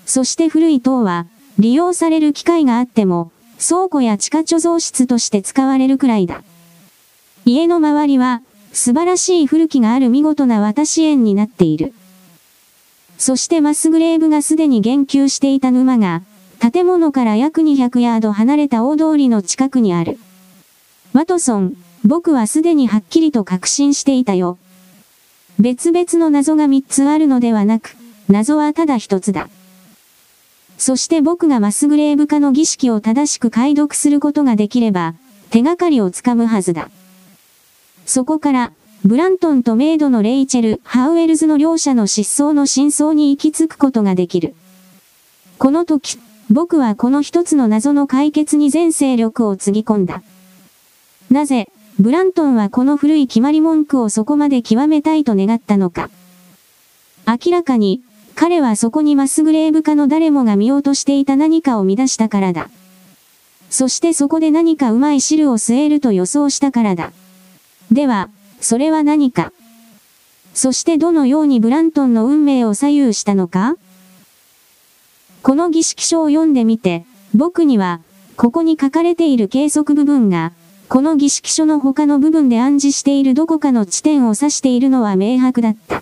[0.06, 1.26] そして古い塔は、
[1.58, 6.44] 利用される機会があっても、倉庫や地下貯蔵室として使われるくらいだ。
[7.46, 11.94] 家の周りは、素晴らしい古きがある見事な渡し園になっている。
[13.18, 16.22] そしてマスグレーブがすでに言及していた沼が、
[16.60, 20.20] 建物から約200ヤード離れた大通りの近くにある。
[21.14, 21.74] ワトソン、
[22.06, 24.60] 僕はすでにはっきりと確信していたよ。
[25.60, 27.96] 別々の謎が3つあるのではなく、
[28.30, 29.50] 謎はただ一つだ。
[30.78, 35.16] そして僕がマスグレーブ化の儀式を正しく解読することができれば、
[35.50, 36.92] 手がかりをつかむはずだ。
[38.06, 38.72] そこから、
[39.04, 44.54] ブラントンとメイドのレイチェル・ハウエルズの両者の失踪の真相に行き着くことができる。
[45.58, 46.20] この時、
[46.52, 50.22] 僕はこの一つの謎の解決に全勢力をつぎ込んだ。
[51.32, 56.12] なぜ、ブラントンはこの古い決まり文句をそこまで極めたいと願ったのか。
[57.26, 58.02] 明らかに、
[58.36, 62.70] 彼はそこにマスグレーブ化の誰もが見落としていた何かを乱したからだ。
[63.72, 67.14] そしてそこで何かうまい汁を据えると予想したからだ。
[67.92, 68.30] では、
[68.62, 69.52] それは何か。
[70.54, 73.76] そしてどのようにブラントンの運命を左右したのか
[75.42, 78.02] この儀式書を読んでみて、僕には、
[78.36, 80.54] ここに書かれている計測部分が、
[80.90, 86.02] この儀式書の他の部分で暗示しているどこかの地点を指しているのは明白だった。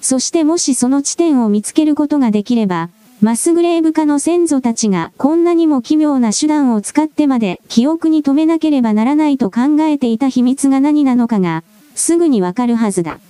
[0.00, 2.90] そしてもしその地点を見つけることができれば、
[3.22, 11.62] マスグレーブ化の先祖たちがこんなにも奇妙な手段を使ってまで記憶に留めなければならないと考えていた秘密が何なのかが、
[11.94, 13.20] すぐにわかるはずだ。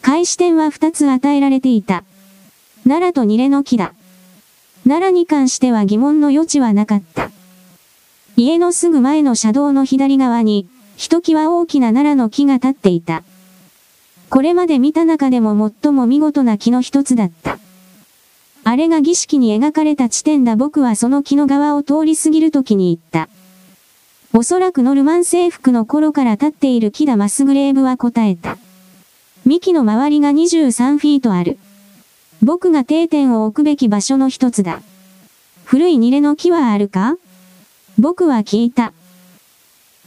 [0.00, 2.04] 開始点は2つ与えられていた。
[2.84, 3.92] 奈良とニレの木だ。
[4.84, 7.30] 奈良に関しては疑問の余地はなかった。
[8.36, 10.66] 家のすぐ前の車道の左側に、
[10.96, 13.24] ひときわ大きな奈良の木が立っていた。
[14.30, 17.58] これまで見た中でも最も見事な木の一つだった。
[18.64, 23.28] あれが儀式に描かれた地点だ僕はその木の側を通り過ぎる時に言った。
[24.32, 28.56] おそらくノルマン征服の頃から立っている木だマスグレーブは答えた。
[29.44, 31.58] 幹の周りが23フィートある。
[32.42, 34.80] 僕が定点を置くべき場所の一つだ。
[35.64, 37.16] 古いニレの木はあるか？
[38.02, 38.92] 僕は聞いた。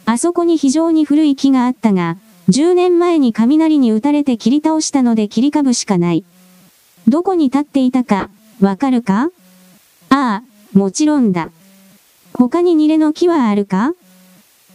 [0.04, 2.18] あそこに非常に古い木があったが、
[2.50, 6.26] 10年前に雷に打たれて切り倒したので切り株しかない。
[7.08, 8.30] どこに立っていたか、
[8.60, 9.30] わかるか？
[10.10, 10.44] ああ、
[10.78, 11.52] もちろんだ。
[12.34, 13.94] 他にニレの木はあるか？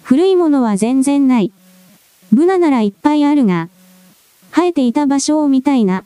[0.03, 1.53] 古いものは全然ない。
[2.33, 3.69] ブナならいっぱいあるが、
[4.51, 6.05] 生えていた場所を見たいな。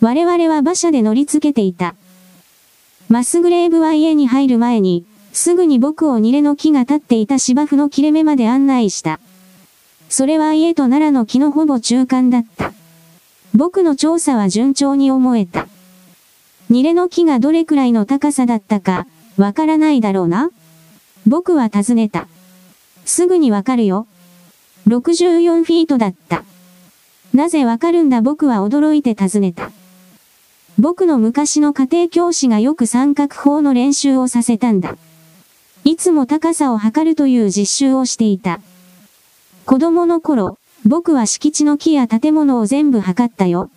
[0.00, 1.94] 我々は馬車で乗り付けていた。
[3.08, 5.06] マスグレーブは家に入る前に、
[5.36, 9.20] すぐに僕をニレの木が立っていた芝生の切れ目まで案内した。
[10.08, 12.72] それは家と奈良の木のほぼ中間だった。
[13.54, 15.68] 僕の調査は順調に思えた。
[16.70, 19.06] ニレの木がどれくらいの高さだったか、
[19.36, 20.48] わからないだろうな
[21.26, 22.28] 僕は尋ねた。
[23.04, 24.06] すぐにわかるよ。
[24.86, 26.44] 64フィートだった。
[27.34, 28.22] なぜわかるんだ？
[28.22, 29.70] 僕は驚いて尋ねた。
[30.78, 34.96] 僕の昔の家庭教師がよく三角法の練習をさせたんだ。
[35.86, 38.60] いつも高さを測るという実習をしていた。
[39.66, 43.70] 子供の頃、僕は敷地の木や建物を全部測ったよ。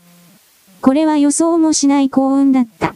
[0.81, 2.95] これは予想もしない幸運だった。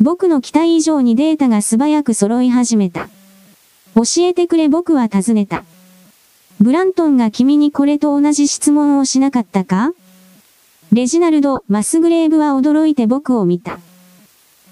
[0.00, 3.10] 僕の期待以上にデータが素早く揃い始めた。
[3.94, 5.64] 教えてくれ僕は尋ねた。
[6.58, 9.92] ブラントンが君にこれと同じ質問をしなかったか？
[10.90, 13.78] レジナルド・マスグレーブは驚いて僕を見た。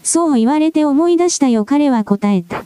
[0.02, 2.64] そう言われて思い出したよ彼は答えた。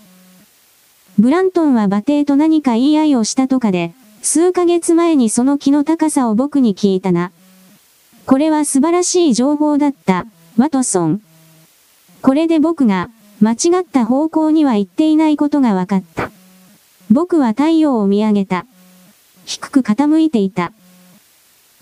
[1.18, 3.92] ブラントンは馬蹄と何か言い合いをしたとかで、
[4.22, 7.32] 数ヶ月前にその木の高さを僕に聞いたな。
[8.24, 11.22] これは素晴らしい情報だった、ワトソン。
[12.22, 13.10] これで僕が、
[13.40, 16.30] 間違った方向には行っていないことが分かった。
[17.10, 18.66] 僕は太陽を見上げた。
[19.44, 20.72] 低く傾いていた。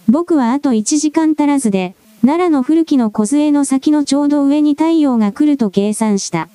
[0.09, 6.49] 僕はあと1時間足らずで、奈良の古きの梢の先のちょうど上に太陽が来ると計算した。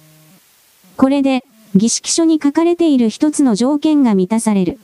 [0.97, 1.45] これで、
[1.75, 4.79] 儀式書に書かれている一つの条件が満たされる。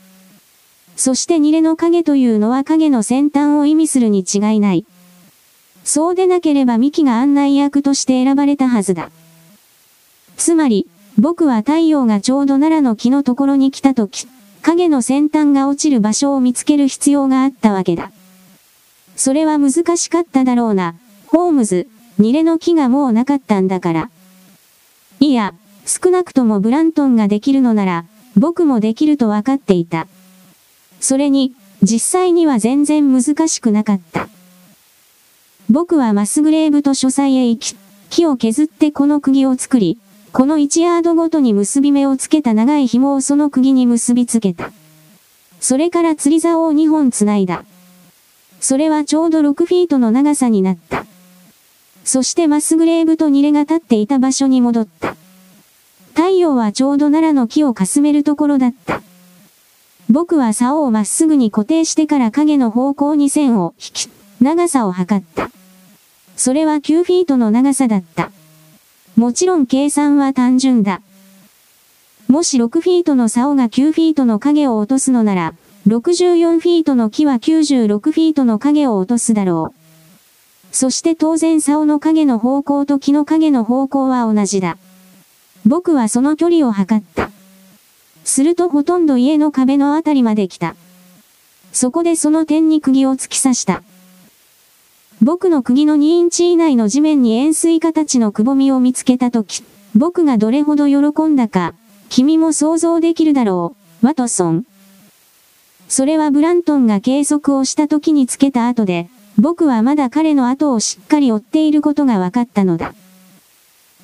[0.96, 4.86] そしてニレの影というのは影の先端を意味するに違いない。
[5.84, 9.10] そうでなければミキが案内役として選ばれたはずだ。
[10.38, 14.28] つまり、僕は太陽がちょうど奈良の木のところに来た時、
[14.62, 18.12] 影の先端が落ちる場所を見つける必要があったわけだ。
[19.16, 20.96] それは難しかっただろうな。
[21.28, 21.88] ホームズ、
[22.20, 24.10] ニレの木がもうなかったんだから。
[25.20, 25.54] いや、
[25.88, 30.08] 少なくともブラントンができるのなら、僕もできると分かっていた。
[31.00, 34.28] それに、実際には全然難しくなかった。
[35.70, 37.78] 僕はマスグレーブと書斎へ行き、
[38.10, 39.98] 木を削ってこの釘を作り、
[40.34, 44.72] この1ヤードごとに結び目をつけた長い紐をその釘に結びつけた。
[45.62, 47.64] それから釣り竿を2本繋いだ。
[48.60, 51.06] それはちょうど6フィートの長さになった。
[52.04, 55.16] そしてマスグレーブとニレが立っていた場所に戻った。
[56.18, 59.04] 太陽はちょうど奈良の木をかすめるところだった。
[60.10, 64.10] 僕は竿をまっすぐに固定してから影の方向に線を引き、
[64.42, 65.52] 長さを測った。
[66.36, 68.32] それは9フィートの長さだった。
[69.16, 71.04] もちろん計算は単純だ。
[72.28, 75.54] もし6フィートの竿が9フィートの影を落とすのなら、
[75.86, 80.76] 64フィートの木は96フィートの影を落とすだろう。
[80.76, 84.80] そして当然竿の影の方向と木の影の方向は同じだ。
[85.68, 87.30] 僕はその距離を測った。
[88.24, 90.78] するとほとんど家の壁のあたりまで来た。
[91.74, 93.84] そこでその点に釘を突き刺した。
[95.22, 99.62] 僕の釘の2インチ以内の地面に円錐形のくぼみを見つけたとき、
[99.94, 101.74] 僕がどれほど喜んだか、
[102.08, 104.66] 君も想像できるだろう、ワトソン。
[105.90, 112.94] それはブラントンが計測をした時につけた後で、僕はまだ彼の後をしっかり追っていることが分かったのだ。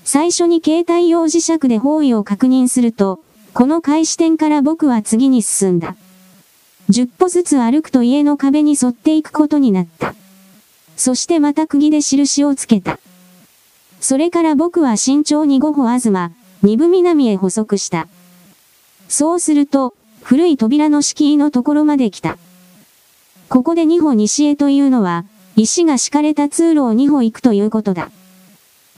[0.04, 3.22] 最初に携帯用磁石で方位を確認すると、
[3.54, 5.96] この開始点から僕は次に進んだ。
[6.90, 10.16] 10歩ずつ歩くと家の壁に沿っていくことになった。
[10.98, 13.00] そしてまた釘で印をつけた。
[14.02, 16.32] それから僕は慎重に5歩東、
[16.62, 18.08] 二部南へ補足した。
[19.08, 22.38] そうすると、古い扉の敷居のところまで来た。
[23.48, 25.26] ここで2歩西へというのは、
[25.56, 28.10] 石が敷かれた通路を2歩行くということだ。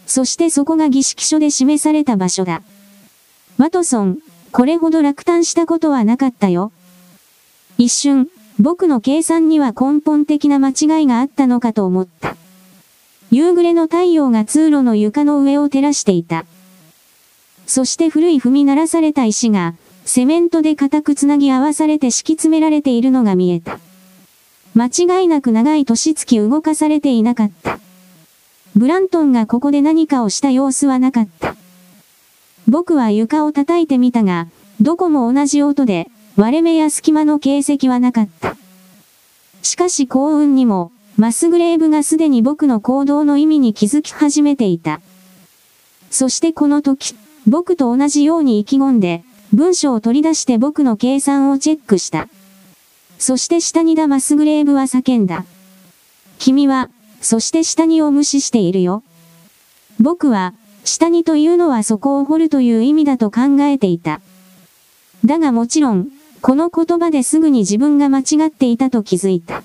[0.06, 2.62] そしてそこが儀式書で示された場所だ。
[3.58, 4.20] ワトソン、
[4.52, 6.72] これほど落胆したことはなかったよ。
[7.78, 8.30] 一瞬、
[8.60, 12.36] 僕の計算には根本的な間違いがあったのかと思った。
[13.32, 16.46] 夕暮れの太陽が通路の床の上を照らしていた。
[17.68, 19.76] そして古い踏み鳴らされた石が、
[20.06, 23.80] セメントで固くつなぎ合わされて敷き詰められているのが見えた。
[24.76, 27.80] 間違いなく長い年月動かされていなかった。
[28.76, 31.56] ブラントンがここで何かをした様子はなかった。
[32.68, 34.48] 僕は床を叩いてみたが、
[34.82, 38.58] どこも同じ音で、割れ目や隙間の形跡はなかった。
[39.62, 45.00] しかし幸運にも、マスグレーブがすでに僕の行動の意味に気づき始めていた。
[46.12, 47.16] そしてこの時、
[47.48, 49.24] 僕と同じように意気込んで、
[49.54, 52.28] 文章を取り出して僕の計算をチェックした。
[53.18, 55.46] そして下にだマスグレーブは叫んだ。
[56.38, 56.90] 君は、
[57.26, 59.02] そして下にを無視しているよ。
[60.00, 60.54] 僕は、
[60.84, 64.22] 下にというのはそこを掘るという意味だと考えていた。
[65.26, 66.10] だがもちろん、
[66.44, 69.64] この言葉ですぐに自分が間違っていたと気づいた。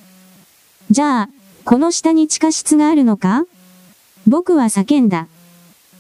[0.90, 1.28] じゃあ、
[1.66, 3.44] この下に地下室があるのか？
[4.26, 5.26] 僕は叫んだ。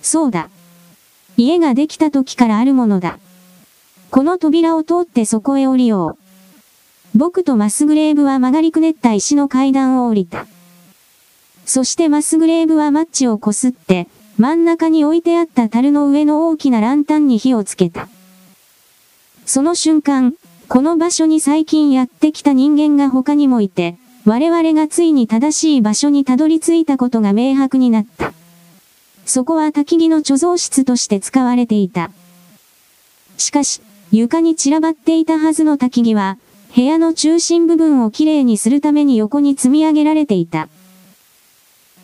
[0.00, 0.48] そうだ。
[1.36, 3.18] 家ができた時からあるものだ。
[4.10, 6.16] この扉を通ってそこへ降りよ
[7.14, 7.18] う。
[7.18, 10.46] 僕とマスグレーブは曲がりくねった石の階段を降りた。
[11.70, 14.08] そしてマスグレーブはマッチをこすって、
[14.38, 18.08] 真ん中に置いてあった樽の上の大きなランタンに火をつけた。
[19.46, 20.34] その瞬間、
[20.66, 23.94] この場所に最近やってきた人間が他にもいて、
[24.24, 28.32] 我々がついに正しい場所にたどり着いたことが明白になった。
[29.24, 32.10] そこは焚き木の貯蔵室として使われていた。
[33.38, 36.36] しかし、床に散らばっていたはずの焚き木は、
[36.74, 40.68] 部屋の中心部分をきれいにするために横に積み上げられていた。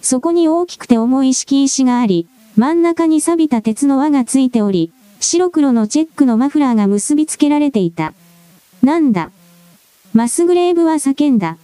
[0.07, 8.15] そこに大きくて重い敷石があり、真ん中に錆びた鉄の輪がついており、白黒のチェックのマフラーが結びつけられていた。
[8.85, 9.33] なんだ？
[10.15, 11.59] マスグレーブは叫んだ。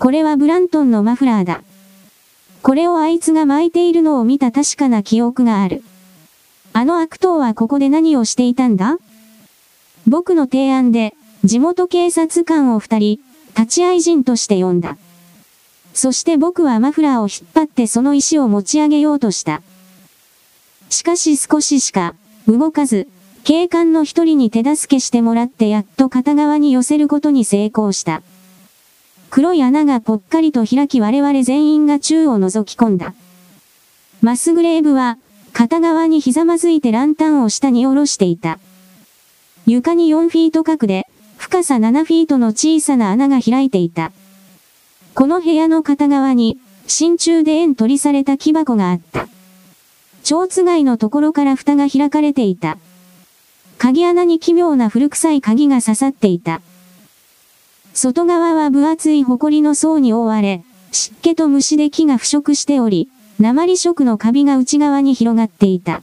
[0.00, 1.62] これはブラントンのマフラーだ。
[2.62, 5.84] これをあいつが巻いているのを見た確かな記憶がある。
[6.72, 8.98] あの悪党はここで何をしていたんだ？
[10.08, 13.20] 僕の提案で、地元警察官を二人、
[13.56, 14.96] 立ち会い人として呼んだ。
[15.94, 19.62] そして僕はマフラーを引っ張ってその石を持ち上げようとした。
[20.88, 22.14] しかし少ししか、
[22.46, 23.08] 動かず、
[23.44, 28.22] 警官の一人に手助けしてもらってやっと片側に寄せることに成功した。
[29.30, 33.14] 黒い穴がぽっかりと開き我々全員が宙を覗き込んだ。
[34.20, 35.18] マスグレーブは、
[35.52, 38.58] 片側にひざまずいてランタンを下に下ろしていた。
[39.66, 44.12] 床に4フィート角で、深さ7フィートの小さな穴が開いていた。
[45.14, 49.28] この部屋の片側に、真鍮で円取りされた木箱があった。
[50.24, 52.78] 蝶つがいのところから蓋が開かれていた。
[53.76, 56.62] 鍵穴に奇妙な古臭い鍵が刺さっていた。
[57.92, 63.08] 外側は分厚い埃の層に覆われ、湿気と虫で木が腐食しており、
[63.38, 66.02] 鉛色のカビが内側に広がっていた。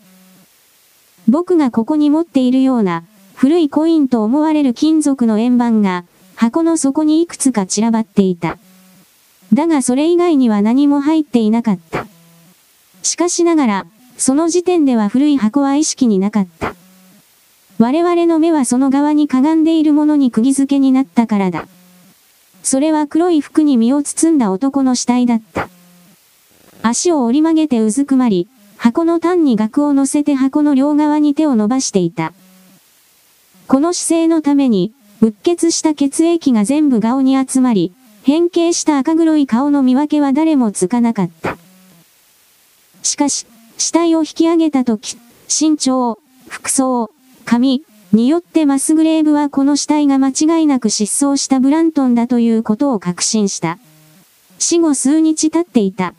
[1.27, 6.05] 僕がここに持っているような、古いコインと思われる金属の円盤が、
[6.35, 8.57] 箱の底にいくつか散らばっていた。
[9.53, 12.05] だがそれ以外には何も入っていなかった。
[13.01, 13.85] しかしながら、
[14.17, 16.75] その時点では古い箱は意識になかった。
[17.79, 21.67] 我々の目はその側にかがんでいるものに釘付けになったからだ。
[22.61, 25.69] それは黒い服に身を包んだ男の死体だった。
[26.81, 32.33] 足を折り曲げてうずくまり、箱の端に額を乗せて箱の両側に手を伸ばしていた。
[33.67, 37.93] この姿勢のために、うっ血した血液が全部顔に集まり、
[38.23, 41.57] 変形した赤黒い顔の見分けは誰もつかなかった。
[43.01, 43.45] しかし、
[43.77, 45.17] 死体を引き上げたとき、
[45.47, 47.11] 身長、服装、
[47.45, 53.77] 髪、によってマスグレーブはこの死体が間違いなく失踪したブラントンだということを確信した。
[54.57, 56.15] 死後数日経っていた。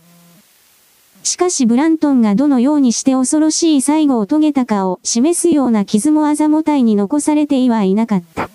[1.24, 8.48] しかしブラントンがどのようにして恐ろしい最後を遂げたかを示すような傷もあざも体に残されていはいなかった。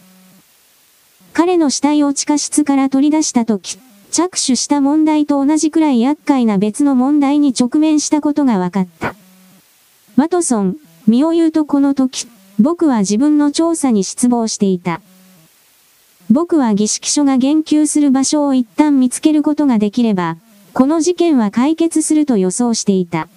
[1.36, 3.78] 彼の死体を地下室から取り出したとき、
[4.10, 9.16] 着手した問題と同じくらい厄介な別の問題に直面したことが分かった。
[10.16, 10.78] ワトソン、
[11.08, 12.26] 身を言うとこの時、
[12.58, 15.02] 僕は自分の調査に失望していた。
[16.32, 20.38] 僕は儀式書が言及する場所を一旦見つけることができれば、
[20.72, 23.28] この事件は解決すると予想していた。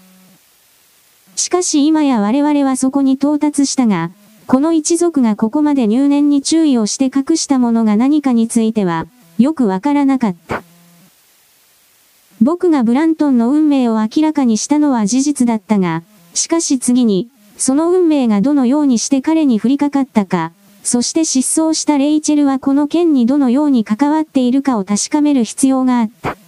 [1.35, 4.13] しかし今や我々はそこに到達したが、
[4.49, 9.07] この一族がここまで入念に注意をして隠したものが何かについては、
[9.39, 10.63] よくわからなかった。
[12.41, 17.29] 僕がブラントンの運命を明らかにしたのは事実だったが、しかし次に、
[17.59, 26.39] その運命がどのようにして彼に降りかかったか、そして失踪したレイチェルはこの件にどのように関わっているかを確かめる必要があった。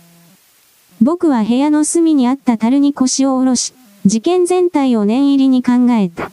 [1.02, 3.74] 僕は部屋の隅にあった樽に腰を下ろし、
[4.06, 6.32] 事件全体を念入りに考えた。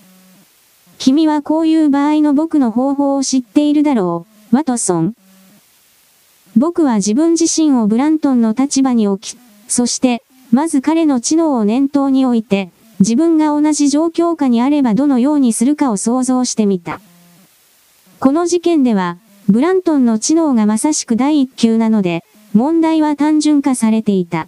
[0.97, 5.15] 君はこういう場合の僕の方法を知っているだろう、ワトソン。
[6.55, 16.99] 僕は自分自身をブラントンの立場に置き、そして、まず彼の知能を念頭に置いて、自分が同じ状況下にあればどのようにするかを想像してみた。
[18.19, 19.17] この事件では、
[19.47, 22.23] ブラントンの知能がまさしく第一級なので、
[22.53, 24.47] 問題は単純化されていた。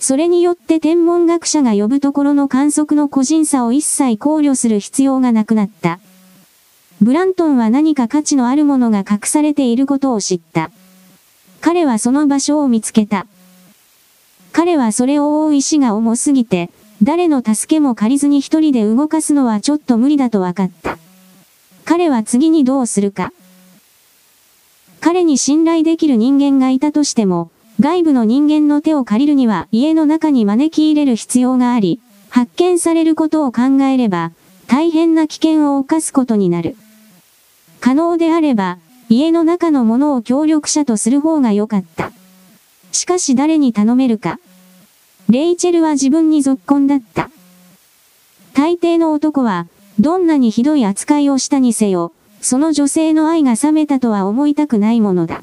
[0.00, 6.00] それによって天文学者が呼ぶところの観測の個人差を一切考慮する必要がなくなった。
[7.02, 10.70] ブラントンは何か価値のあるものが隠されていることを知った。
[11.60, 13.26] 彼はその場所を見つけた。
[14.52, 16.70] 彼はそれを覆う石が重すぎて、
[17.02, 20.96] 誰の助けも借りずに一人で動かすのはちょっと無理だと分かった。
[21.84, 23.34] 彼は次にどうするか。
[25.00, 27.50] 彼に信頼できる人間がいたとしても、
[27.80, 34.32] 外部の人間の手を借りるには家の中に招き入れる必要があり、発見されることを考えれば、
[34.66, 36.76] 大変な危険を冒すことになる。
[37.80, 38.76] 可能であれば、
[39.08, 42.12] 家の中のものを協力者とする方が良かった。
[42.92, 44.38] しかし誰に頼めるか。
[45.30, 47.30] レイチェルは自分に続婚だった。
[48.52, 49.66] 大抵の男は、
[49.98, 52.12] どんなにひどい扱いをしたにせよ、
[52.42, 55.42] その女性の愛が冷めたとは思いたくないものだ。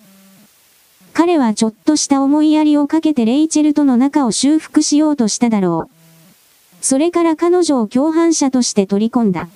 [1.18, 6.86] 彼はちょっとした思いやりをかけてレイチェルとの仲を修復しようとしただろう。
[6.86, 9.50] それから彼女を共犯者として取り込んだ。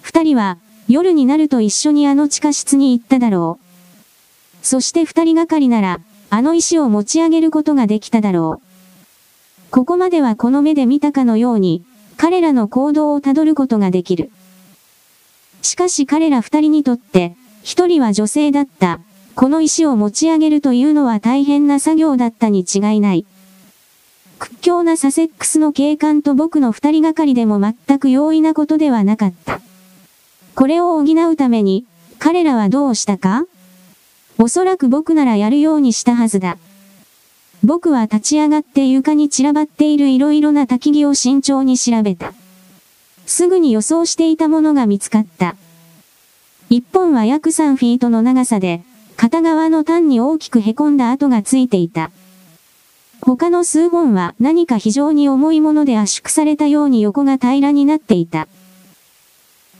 [0.00, 4.64] 二人は、夜になると一緒にあの地下室に行っただろう。
[4.64, 5.98] そして二人がかりなら、
[6.30, 9.70] あの石を持ち上げることができただろう。
[9.72, 11.82] ここまではこの目で見たかのように、
[12.16, 14.30] 彼らの行動をたどることができる。
[15.62, 19.00] しかし彼ら二人にとって、一人は女性だった。
[19.34, 23.24] この石を持ち上げるというのは大変な作業だったに違いない。
[24.38, 29.60] 屈強なサセックスの警官と僕の二人がかりでも全く容易なことではなかった。
[30.54, 31.86] これを補うために、
[32.18, 33.44] 彼らはどうしたか？
[34.38, 36.58] おそらく僕ならやるようにしたはずだ。
[37.62, 42.32] 僕は立ち上がって床に散らばっている色々な焚き木を慎重に調べた。
[43.26, 45.56] すぐに予想していたものが見つかった。
[46.70, 48.82] 一本は約3フィートの長さで、
[49.20, 52.10] 片側の端に大きく凹んだ跡がついていた。
[53.20, 58.48] 他の数本は何か非常に重いもので圧縮されたように横が平らになっていた。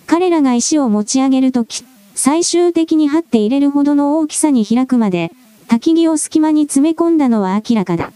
[0.06, 1.84] 彼らが石を持ち上げるとき、
[2.14, 5.32] 最終的に張って入れるほどの大きさに開くまで、
[5.68, 8.12] 焚き木を隙間に詰め込んだのは明らかだ。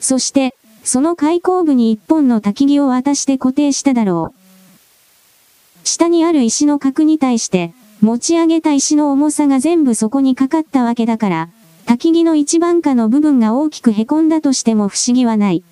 [0.00, 5.86] そして、その開口部に一本の焚き木を渡して固定しただろう。
[5.86, 11.48] 下にある石の角に対して、持ち上げた石の重さが全部そこにかかったわけだから、
[11.86, 15.62] 焚き木の一番下の部分が大きく凹んだとしても不思議はない。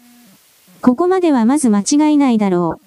[0.80, 2.80] ここまではまず間違いないだろ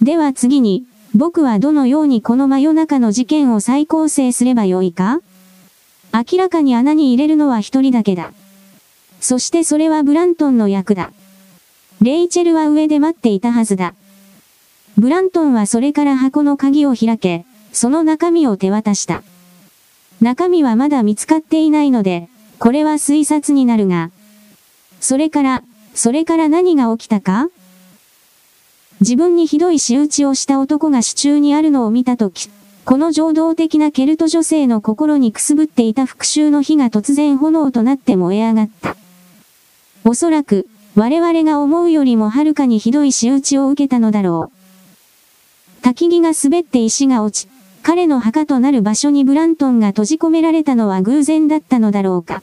[0.00, 0.04] う。
[0.04, 0.84] では次に、
[1.14, 5.20] 僕はどのようにこの真夜中の事件を再構成すればよいか？
[6.12, 8.32] 明らかに穴に入れるのは一人だけだ。
[9.20, 11.12] そしてそれはブラントンの役だ。
[12.00, 13.94] レイチェルは上で待っていたはずだ。
[14.96, 19.22] ブラントンはそれから箱の鍵を開け、その中身を手渡した。
[20.20, 24.10] 中身はまだ見つかっていないので、これは推察になるが。
[25.00, 25.62] それから、
[25.94, 27.48] それから何が起きたか？
[29.00, 32.50] 自分にひどい仕打ちをした男が支柱にあるのを見たとき、
[32.84, 38.96] この情動的なケルト女性の心にくすぶっていた復讐の火が突然炎となって燃え上がった。
[40.04, 40.66] おそらく、
[40.96, 44.52] 我々が思うよりもはるかにひどい仕打ちを受けたのだろ
[45.82, 45.86] う。
[45.86, 47.49] 焚き木が滑って石が落ち、
[47.82, 52.42] 彼の墓となる場所にブラントンが閉じ込められたのは偶然だったのだろうか。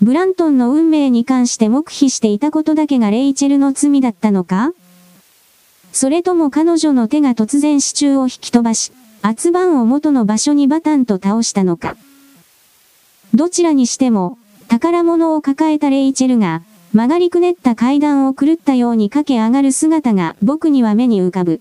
[0.00, 4.72] ブラントンの運命に関して黙秘していたことだけがレイチェルの罪だったのか？
[5.92, 11.96] それとも彼女の手が突然支柱を引き飛ばし、圧盤を元の場所にバタンと倒したのか？
[13.34, 16.62] どちらにしても、宝物を抱えたレイチェルが、
[16.92, 21.60] 曲がりくねった階段を狂ったように駆け上がる姿が僕には目に浮かぶ。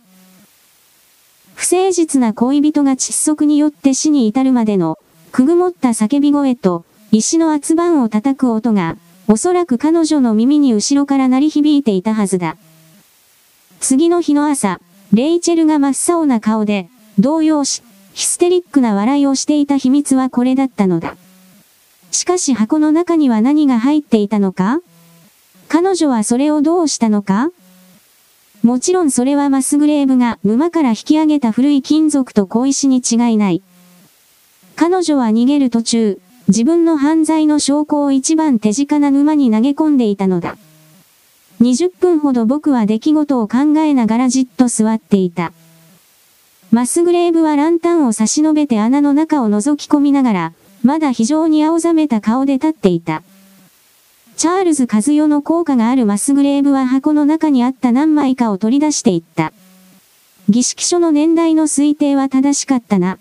[1.58, 5.00] 不誠実な恋人が窒息によって死に至るまでの、
[5.32, 8.96] くぐもった叫び声と、石の圧盤を叩く音が、
[9.28, 12.58] おそらく彼女の耳に後ろから鳴り響いていたはずだ。
[13.80, 14.80] 次の日の朝、
[15.12, 17.82] レイチェルが真っ青な顔で、動揺し、
[18.14, 21.18] ヒステリックな笑いをしていた秘密はこれだったのだ。
[22.12, 24.80] しかし箱の中には何が入っていたのか？
[25.70, 27.50] 彼女はそれをどうしたのか？
[28.64, 33.62] もちろんそれはマスグレーブが沼から引き上げた古い金属と小石に違いない。
[34.76, 40.58] 彼女は逃げる途中、自分の犯罪の証拠を一番手近な沼に投げ込んでいたのだ。
[41.62, 45.52] 20分ほど僕は出来事を考えながらじっと座っていた。
[46.72, 50.54] マスグレーブはランタンを差し伸べて穴の中を覗き込みながら、
[50.84, 53.24] まだ非常に青ざめた顔で立っていた。
[54.38, 59.52] チャールズ和代の効果があるマスグレーブは箱の中にあった何枚かを取り出していった。
[60.48, 63.18] 儀式書の年代の推定は正しかったな。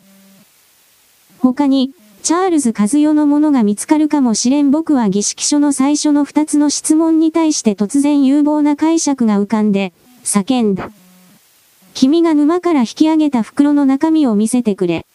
[1.38, 1.92] 他に、
[2.22, 10.90] チャールズ和代のものが見つかるかもしれん僕は儀式書の最初の二つの質問に対して突然有望な解釈が浮かんで、叫んだ。
[11.94, 15.06] 君が沼から引き上げた袋の中身を見せてくれ。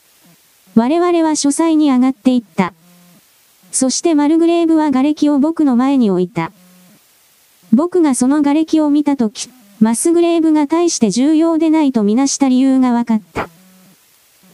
[0.74, 2.74] 我々は書斎に上がっていった。
[3.72, 6.52] そしてマルグレーブは瓦礫を僕の前に置いた。
[7.74, 9.50] 僕がその瓦礫を見たとき、
[9.80, 13.50] マスグレーブが大して重要でないとみなした理由が分かった。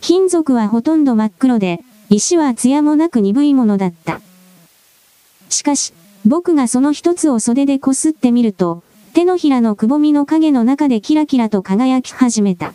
[0.02, 4.22] 金属はほとんど真っ黒で、石は艶もなく鈍いものだった。
[5.50, 5.94] しかし、
[6.26, 12.74] 僕がその一つを袖でこすってみると、手のひらのくぼみの影の中でキラキラと輝き始めた。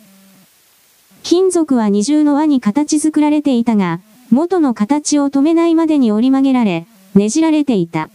[1.23, 4.01] 金属は二重の輪に形作られていたが、
[4.33, 8.09] 元の形を止めないまでに折り曲げられ、ねじられていた。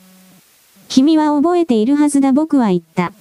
[0.88, 3.12] 君は覚えているはずだ僕は言った。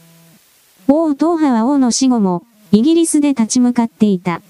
[0.88, 2.42] 王党派は王の死後も、
[2.72, 4.42] イギリスで立ち向かっていた。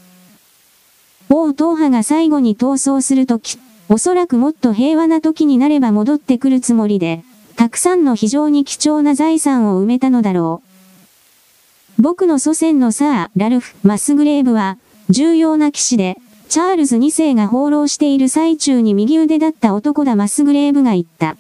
[1.30, 7.26] 王党派が最後に逃走するとき、おそらくもっと平和な時になれば戻ってくるつもりで、
[7.58, 10.62] たくさんの非常に貴重な財産を埋めたのだろ
[11.98, 12.02] う。
[12.02, 14.78] 僕の祖先のサー・ラルフ・マスグレーブは、
[15.10, 16.18] 重要な騎士で、
[16.50, 21.36] チャールズ2世が放浪している最中に右腕だった男だマスグレーブが言った。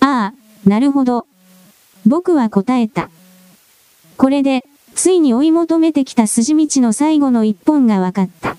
[0.00, 1.26] ああ、なるほど。
[2.04, 3.10] 僕は答えた。
[4.16, 4.64] これで、
[4.94, 8.56] ついに追い求めてきた筋道の最後の一本が分かった。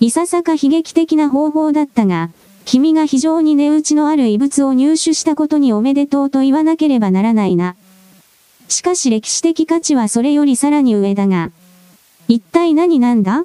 [0.00, 2.30] いささか悲劇的な方法だったが、
[2.64, 7.76] 君が非常に値打ちのある遺物を入手したことにおめでとうと言わなければならないな。
[8.68, 11.50] しかし歴史的価値はそれよりさらに上だが。
[12.28, 13.44] 一体何なんだ？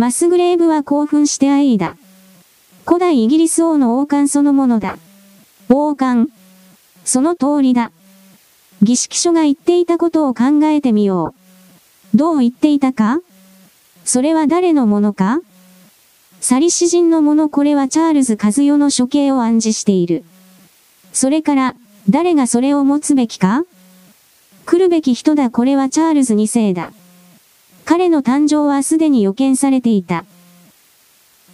[0.00, 1.94] マスグレーブは興奮してあいだ。
[2.86, 4.96] 古代イギリス王の王冠そのものだ。
[5.68, 6.32] 王冠。
[7.04, 7.92] その通りだ。
[8.80, 11.34] 儀式書が言っていたことを考えてみよ
[12.14, 12.16] う。
[12.16, 13.18] どう言っていたか？
[14.06, 15.40] それは誰のものか？
[16.40, 20.24] サリ詩人のものこれはチャールズ和代の処刑を暗示している。
[21.12, 21.74] それから、
[22.08, 23.64] 誰がそれを持つべきか？
[24.64, 26.90] 来るべき人だこれはチャールズ2世だ。
[27.90, 30.24] 彼の誕生はすでに予見されていた。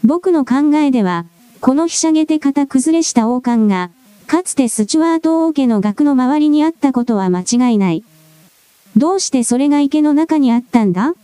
[0.04, 1.24] 僕の考えでは、
[1.62, 3.90] このひしゃげて型崩れした王冠が、
[4.26, 8.04] かつてスチュワート王家の額の周りにあったことは間違いない。
[8.98, 11.14] どうしてそれが池の中にあったんだ？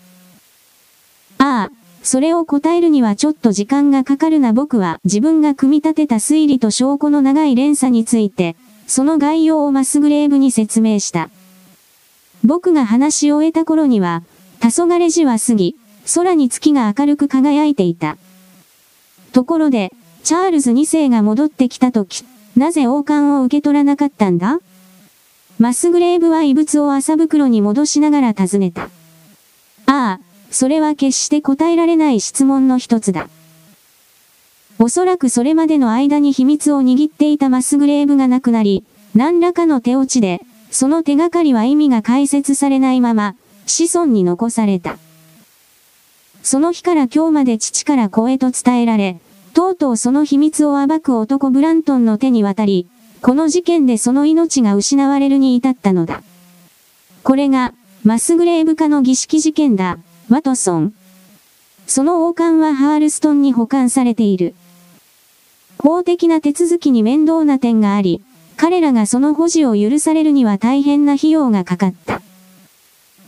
[1.37, 1.71] ああ、
[2.03, 8.57] それを答えるにはちょっと時間がかかるな僕は自分が組み立てた推理と証拠の長い連鎖について、
[8.87, 11.29] その概要をマスグレーブに説明した。
[12.43, 14.23] 僕が話し終えた頃には、
[14.63, 15.75] 黄昏時は過ぎ、
[16.15, 18.17] 空に月が明るく輝いていた。
[19.33, 19.93] ところで、
[20.23, 22.25] チャールズ2世が戻ってきた時、
[22.57, 24.61] なぜ王冠を受け取らなかったんだ？
[25.59, 28.83] マスグレーブは異物を麻袋に戻しながら尋ねた。
[28.83, 28.89] あ
[29.87, 30.21] あ、
[30.53, 33.29] それは決して答えられない質問の一つだ。
[34.79, 38.85] おそらくそれまでの間に秘密を握っていたマスグレーブがなくなり、
[39.17, 40.41] 何らかの手落ちで、
[40.71, 43.35] その手がかりは意味が解説されないまま、
[43.67, 44.99] 子孫に残された。
[46.43, 49.21] その日から今日まで父から子へと伝えられ、
[49.55, 52.89] とうとうその秘密を暴く男ブラントンの手に渡り、
[53.21, 56.23] この事件でその命が失われるに至ったのだ。
[57.23, 59.99] これが、マスグレーブ化の儀式事件だ、
[60.29, 60.95] ワトソン。
[61.87, 64.55] その王冠はハールストンに保管されている。
[65.79, 68.23] 法的な手続きに面倒な点があり、
[68.57, 72.23] 彼らがその保持を許されるには大変な費用がかかった。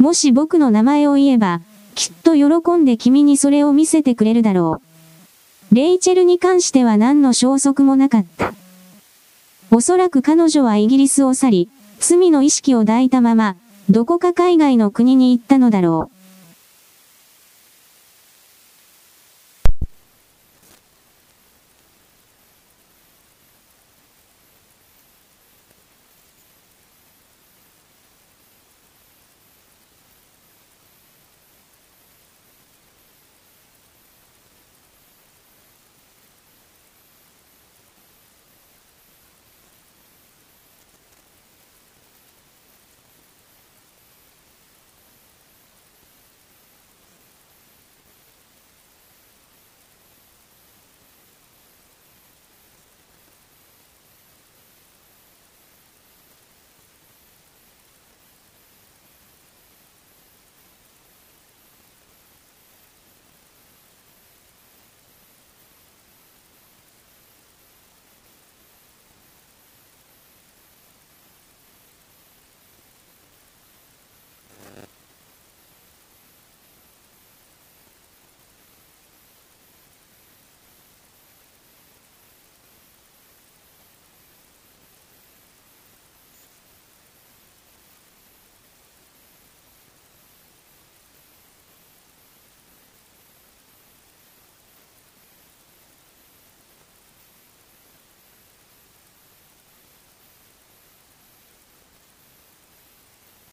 [0.04, 1.62] もし僕の名前を言えば、
[1.94, 4.82] きっと喜んで君にそれを見せてくれるだろ
[5.72, 5.74] う。
[5.74, 8.52] レイチェルに関しては何の消息もなかった。
[9.70, 11.68] おそらく彼女はイギリスを去り、
[12.00, 13.56] 罪の意識を抱いたまま、
[13.88, 16.13] どこか海外の国に行ったのだろう。